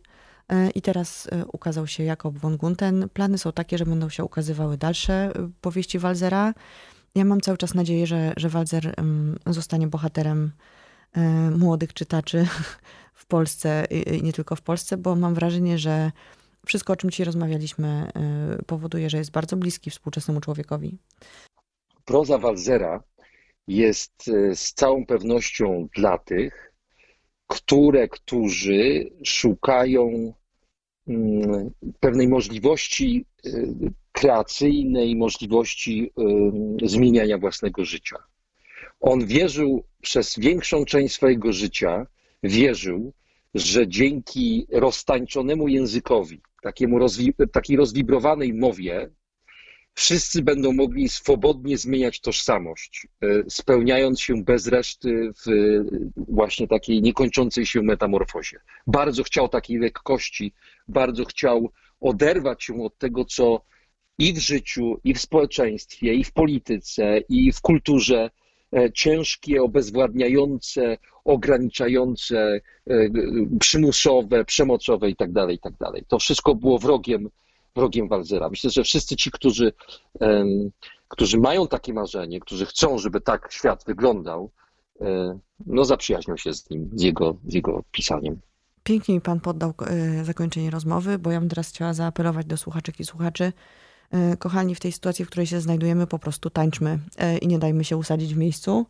E, 0.48 0.70
I 0.70 0.82
teraz 0.82 1.28
e, 1.32 1.46
ukazał 1.46 1.86
się 1.86 2.04
Jakob 2.04 2.38
von 2.38 2.56
Gunten. 2.56 3.08
Plany 3.08 3.38
są 3.38 3.52
takie, 3.52 3.78
że 3.78 3.86
będą 3.86 4.08
się 4.08 4.24
ukazywały 4.24 4.76
dalsze 4.76 5.14
e, 5.14 5.50
powieści 5.60 5.98
Walzera. 5.98 6.54
Ja 7.14 7.24
mam 7.24 7.40
cały 7.40 7.58
czas 7.58 7.74
nadzieję, 7.74 8.06
że, 8.06 8.32
że 8.36 8.48
Walzer 8.48 8.94
zostanie 9.46 9.86
bohaterem 9.86 10.52
młodych 11.58 11.94
czytaczy 11.94 12.46
w 13.14 13.26
Polsce 13.26 13.86
i 13.90 14.22
nie 14.22 14.32
tylko 14.32 14.56
w 14.56 14.60
Polsce, 14.60 14.96
bo 14.96 15.16
mam 15.16 15.34
wrażenie, 15.34 15.78
że 15.78 16.12
wszystko, 16.66 16.92
o 16.92 16.96
czym 16.96 17.10
dzisiaj 17.10 17.26
rozmawialiśmy, 17.26 18.10
powoduje, 18.66 19.10
że 19.10 19.18
jest 19.18 19.30
bardzo 19.30 19.56
bliski 19.56 19.90
współczesnemu 19.90 20.40
człowiekowi. 20.40 20.98
Proza 22.04 22.38
Walzera 22.38 23.02
jest 23.68 24.30
z 24.54 24.74
całą 24.74 25.06
pewnością 25.06 25.88
dla 25.94 26.18
tych, 26.18 26.68
które, 27.48 28.08
którzy 28.08 29.10
szukają 29.24 30.32
mm, 31.08 31.70
pewnej 32.00 32.28
możliwości 32.28 33.24
y, 33.46 33.74
kreacyjnej, 34.12 35.16
możliwości 35.16 36.10
y, 36.84 36.88
zmieniania 36.88 37.38
własnego 37.38 37.84
życia. 37.84 38.16
On 39.00 39.26
wierzył 39.26 39.84
przez 40.02 40.38
większą 40.38 40.84
część 40.84 41.14
swojego 41.14 41.52
życia, 41.52 42.06
wierzył, 42.42 43.12
że 43.54 43.88
dzięki 43.88 44.66
roztańczonemu 44.72 45.68
językowi, 45.68 46.40
takiemu 46.62 46.98
rozwi 46.98 47.34
takiej 47.52 47.76
rozwibrowanej 47.76 48.54
mowie, 48.54 49.10
wszyscy 49.94 50.42
będą 50.42 50.72
mogli 50.72 51.08
swobodnie 51.08 51.78
zmieniać 51.78 52.20
tożsamość, 52.20 53.06
e, 53.22 53.26
spełniając 53.48 54.20
się 54.20 54.44
bez 54.44 54.66
reszty 54.66 55.30
w 55.46 55.50
właśnie 56.16 56.68
takiej 56.68 57.02
niekończącej 57.02 57.66
się 57.66 57.82
metamorfozie. 57.82 58.60
Bardzo 58.86 59.22
chciał 59.22 59.48
takiej 59.48 59.78
lekkości, 59.78 60.52
bardzo 60.88 61.24
chciał 61.24 61.72
oderwać 62.00 62.64
się 62.64 62.82
od 62.82 62.98
tego, 62.98 63.24
co 63.24 63.64
i 64.18 64.32
w 64.32 64.38
życiu, 64.38 65.00
i 65.04 65.14
w 65.14 65.20
społeczeństwie, 65.20 66.14
i 66.14 66.24
w 66.24 66.32
polityce, 66.32 67.18
i 67.28 67.52
w 67.52 67.60
kulturze 67.60 68.30
e, 68.76 68.92
ciężkie, 68.92 69.62
obezwładniające, 69.62 70.98
ograniczające, 71.28 72.60
e, 72.90 73.08
przymusowe, 73.60 74.44
przemocowe 74.44 75.08
itd., 75.08 75.40
tak 75.40 75.50
itd. 75.50 75.76
Tak 75.78 76.04
to 76.08 76.18
wszystko 76.18 76.54
było 76.54 76.78
wrogiem 76.78 77.28
wrogiem 77.76 78.08
Walzera. 78.08 78.48
Myślę, 78.48 78.70
że 78.70 78.84
wszyscy 78.84 79.16
ci, 79.16 79.30
którzy, 79.30 79.72
którzy 81.08 81.38
mają 81.38 81.68
takie 81.68 81.92
marzenie, 81.92 82.40
którzy 82.40 82.66
chcą, 82.66 82.98
żeby 82.98 83.20
tak 83.20 83.52
świat 83.52 83.84
wyglądał, 83.86 84.50
e, 85.00 85.38
no 85.66 85.84
zaprzyjaźnią 85.84 86.36
się 86.36 86.52
z 86.52 86.70
nim, 86.70 86.90
z 86.94 87.02
jego, 87.02 87.36
z 87.46 87.54
jego 87.54 87.84
pisaniem. 87.92 88.40
Pięknie 88.82 89.14
mi 89.14 89.20
pan 89.20 89.40
poddał 89.40 89.74
e, 89.86 90.24
zakończenie 90.24 90.70
rozmowy, 90.70 91.18
bo 91.18 91.30
ja 91.30 91.40
bym 91.40 91.48
teraz 91.48 91.68
chciała 91.68 91.94
zaapelować 91.94 92.46
do 92.46 92.56
słuchaczek 92.56 93.00
i 93.00 93.04
słuchaczy. 93.04 93.52
Kochani, 94.38 94.74
w 94.74 94.80
tej 94.80 94.92
sytuacji, 94.92 95.24
w 95.24 95.28
której 95.28 95.46
się 95.46 95.60
znajdujemy, 95.60 96.06
po 96.06 96.18
prostu 96.18 96.50
tańczmy 96.50 96.98
i 97.40 97.48
nie 97.48 97.58
dajmy 97.58 97.84
się 97.84 97.96
usadzić 97.96 98.34
w 98.34 98.36
miejscu. 98.36 98.86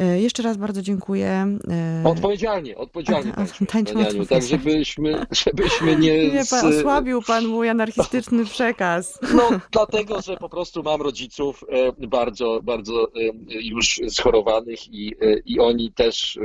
E, 0.00 0.20
jeszcze 0.20 0.42
raz 0.42 0.56
bardzo 0.56 0.82
dziękuję. 0.82 1.58
E, 1.70 2.08
odpowiedzialnie, 2.08 2.76
odpowiedzialnie. 2.76 3.32
Tańczmy, 3.68 4.26
tak, 4.26 4.42
żebyśmy, 4.42 5.26
żebyśmy 5.30 5.96
nie... 5.96 6.10
Nie, 6.34 6.42
pan, 6.50 6.78
osłabił 6.78 7.22
pan 7.22 7.46
mój 7.46 7.68
anarchistyczny 7.68 8.44
przekaz. 8.44 9.18
No, 9.34 9.50
dlatego, 9.72 10.22
że 10.22 10.36
po 10.36 10.48
prostu 10.48 10.82
mam 10.82 11.02
rodziców 11.02 11.64
e, 11.68 12.06
bardzo, 12.06 12.60
bardzo 12.62 13.08
już 13.48 14.00
schorowanych 14.08 14.94
i, 14.94 15.14
i 15.46 15.60
oni 15.60 15.92
też, 15.92 16.38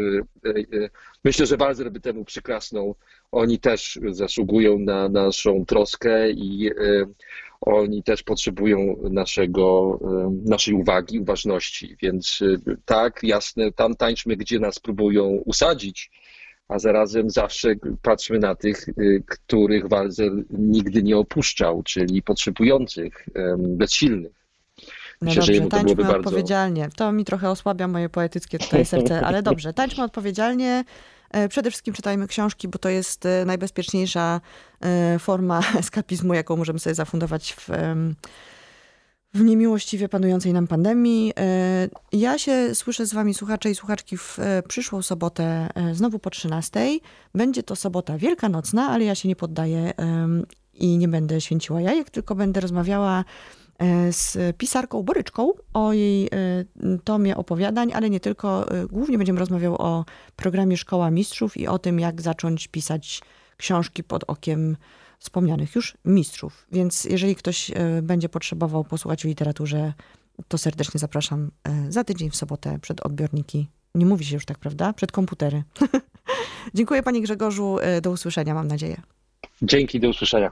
myślę, 1.24 1.46
że 1.46 1.58
bardzo 1.58 1.92
by 1.92 2.00
temu 2.00 2.26
przyklasnął, 2.26 2.96
oni 3.32 3.60
też 3.60 4.00
zasługują 4.10 4.80
na 4.80 5.10
naszą 5.10 5.66
troskę 5.66 6.32
i 6.32 6.72
oni 7.66 8.04
też 8.04 8.24
potrzebują 8.24 8.96
naszego, 9.12 10.00
naszej 10.46 10.74
uwagi, 10.74 11.20
uważności. 11.20 11.96
Więc 12.02 12.42
y, 12.42 12.60
tak, 12.86 13.20
jasne, 13.24 13.72
tam 13.72 13.96
tańczmy, 13.96 14.38
gdzie 14.38 14.60
nas 14.60 14.80
próbują 14.80 15.24
usadzić, 15.46 16.12
a 16.68 16.80
zarazem 16.80 17.30
zawsze 17.30 17.76
patrzmy 18.02 18.40
na 18.40 18.56
tych, 18.56 18.90
y, 18.90 19.24
których 19.28 19.88
Walzer 19.88 20.32
nigdy 20.50 21.04
nie 21.04 21.18
opuszczał, 21.18 21.84
czyli 21.84 22.22
potrzebujących, 22.22 23.26
bezsilnych. 23.58 24.46
No 25.22 25.26
Myślę, 25.26 25.42
dobrze, 25.42 25.70
tańczmy 25.70 26.04
to 26.04 26.18
odpowiedzialnie. 26.18 26.90
To 26.96 27.12
mi 27.12 27.26
trochę 27.26 27.50
osłabia 27.50 27.88
moje 27.88 28.10
poetyckie 28.10 28.60
tutaj 28.60 28.86
serce, 28.86 29.22
ale 29.22 29.44
dobrze, 29.44 29.74
tańczmy 29.74 30.04
odpowiedzialnie. 30.04 30.84
E, 31.32 31.50
przede 31.50 31.70
wszystkim 31.72 31.94
czytajmy 31.94 32.28
książki, 32.28 32.68
bo 32.68 32.80
to 32.80 32.90
jest 32.90 33.26
e, 33.26 33.46
najbezpieczniejsza 33.46 34.42
e, 34.82 35.20
forma 35.20 35.62
eskapizmu, 35.80 36.34
jaką 36.34 36.56
możemy 36.56 36.80
sobie 36.80 36.96
zafundować 36.96 37.54
w, 37.54 37.70
w 39.34 39.44
niemiłościwie 39.44 40.10
panującej 40.10 40.54
nam 40.54 40.68
pandemii. 40.68 41.34
Ja 42.12 42.38
się 42.38 42.76
słyszę 42.76 43.06
z 43.06 43.14
wami, 43.14 43.34
słuchacze 43.34 43.70
i 43.70 43.76
słuchaczki, 43.76 44.18
w 44.18 44.38
przyszłą 44.68 45.02
sobotę, 45.02 45.70
znowu 45.94 46.20
po 46.20 46.30
13. 46.30 47.00
Będzie 47.34 47.64
to 47.64 47.76
sobota 47.76 48.18
wielkanocna, 48.18 48.90
ale 48.90 49.06
ja 49.06 49.16
się 49.16 49.28
nie 49.28 49.36
poddaję 49.36 49.94
i 50.74 50.98
nie 50.98 51.08
będę 51.08 51.42
święciła 51.42 51.82
jajek, 51.82 52.10
tylko 52.10 52.36
będę 52.36 52.62
rozmawiała 52.62 53.24
z 54.12 54.58
pisarką 54.58 55.04
Boryczką 55.04 55.54
o 55.74 55.94
jej 55.94 56.28
e, 56.28 56.30
tomie 57.04 57.38
opowiadań, 57.38 57.94
ale 57.94 58.10
nie 58.10 58.20
tylko. 58.20 58.72
E, 58.72 58.88
głównie 58.88 59.18
będziemy 59.18 59.40
rozmawiał 59.40 59.76
o 59.76 60.06
programie 60.36 60.78
Szkoła 60.78 61.12
Mistrzów 61.12 61.58
i 61.58 61.68
o 61.68 61.80
tym, 61.80 62.00
jak 62.00 62.22
zacząć 62.22 62.68
pisać 62.68 63.22
książki 63.58 64.04
pod 64.04 64.24
okiem 64.28 64.78
wspomnianych 65.20 65.76
już 65.76 65.98
mistrzów. 66.06 66.68
Więc 66.72 67.06
jeżeli 67.06 67.36
ktoś 67.36 67.72
będzie 68.02 68.30
potrzebował 68.30 68.84
posłuchać 68.84 69.26
o 69.26 69.28
literaturze, 69.28 69.94
to 70.48 70.58
serdecznie 70.58 71.00
zapraszam 71.00 71.52
za 71.90 72.04
tydzień 72.04 72.30
w 72.30 72.36
sobotę 72.36 72.80
przed 72.80 73.02
odbiorniki. 73.02 73.68
Nie 73.96 74.06
mówi 74.06 74.26
się 74.26 74.34
już 74.34 74.46
tak, 74.46 74.60
prawda? 74.60 74.94
Przed 74.94 75.12
komputery. 75.12 75.64
Dziękuję 76.74 77.04
Panie 77.04 77.22
Grzegorzu. 77.22 77.78
Do 78.02 78.12
usłyszenia, 78.12 78.54
mam 78.54 78.68
nadzieję. 78.68 79.02
Dzięki, 79.62 80.00
do 80.00 80.10
usłyszenia. 80.10 80.52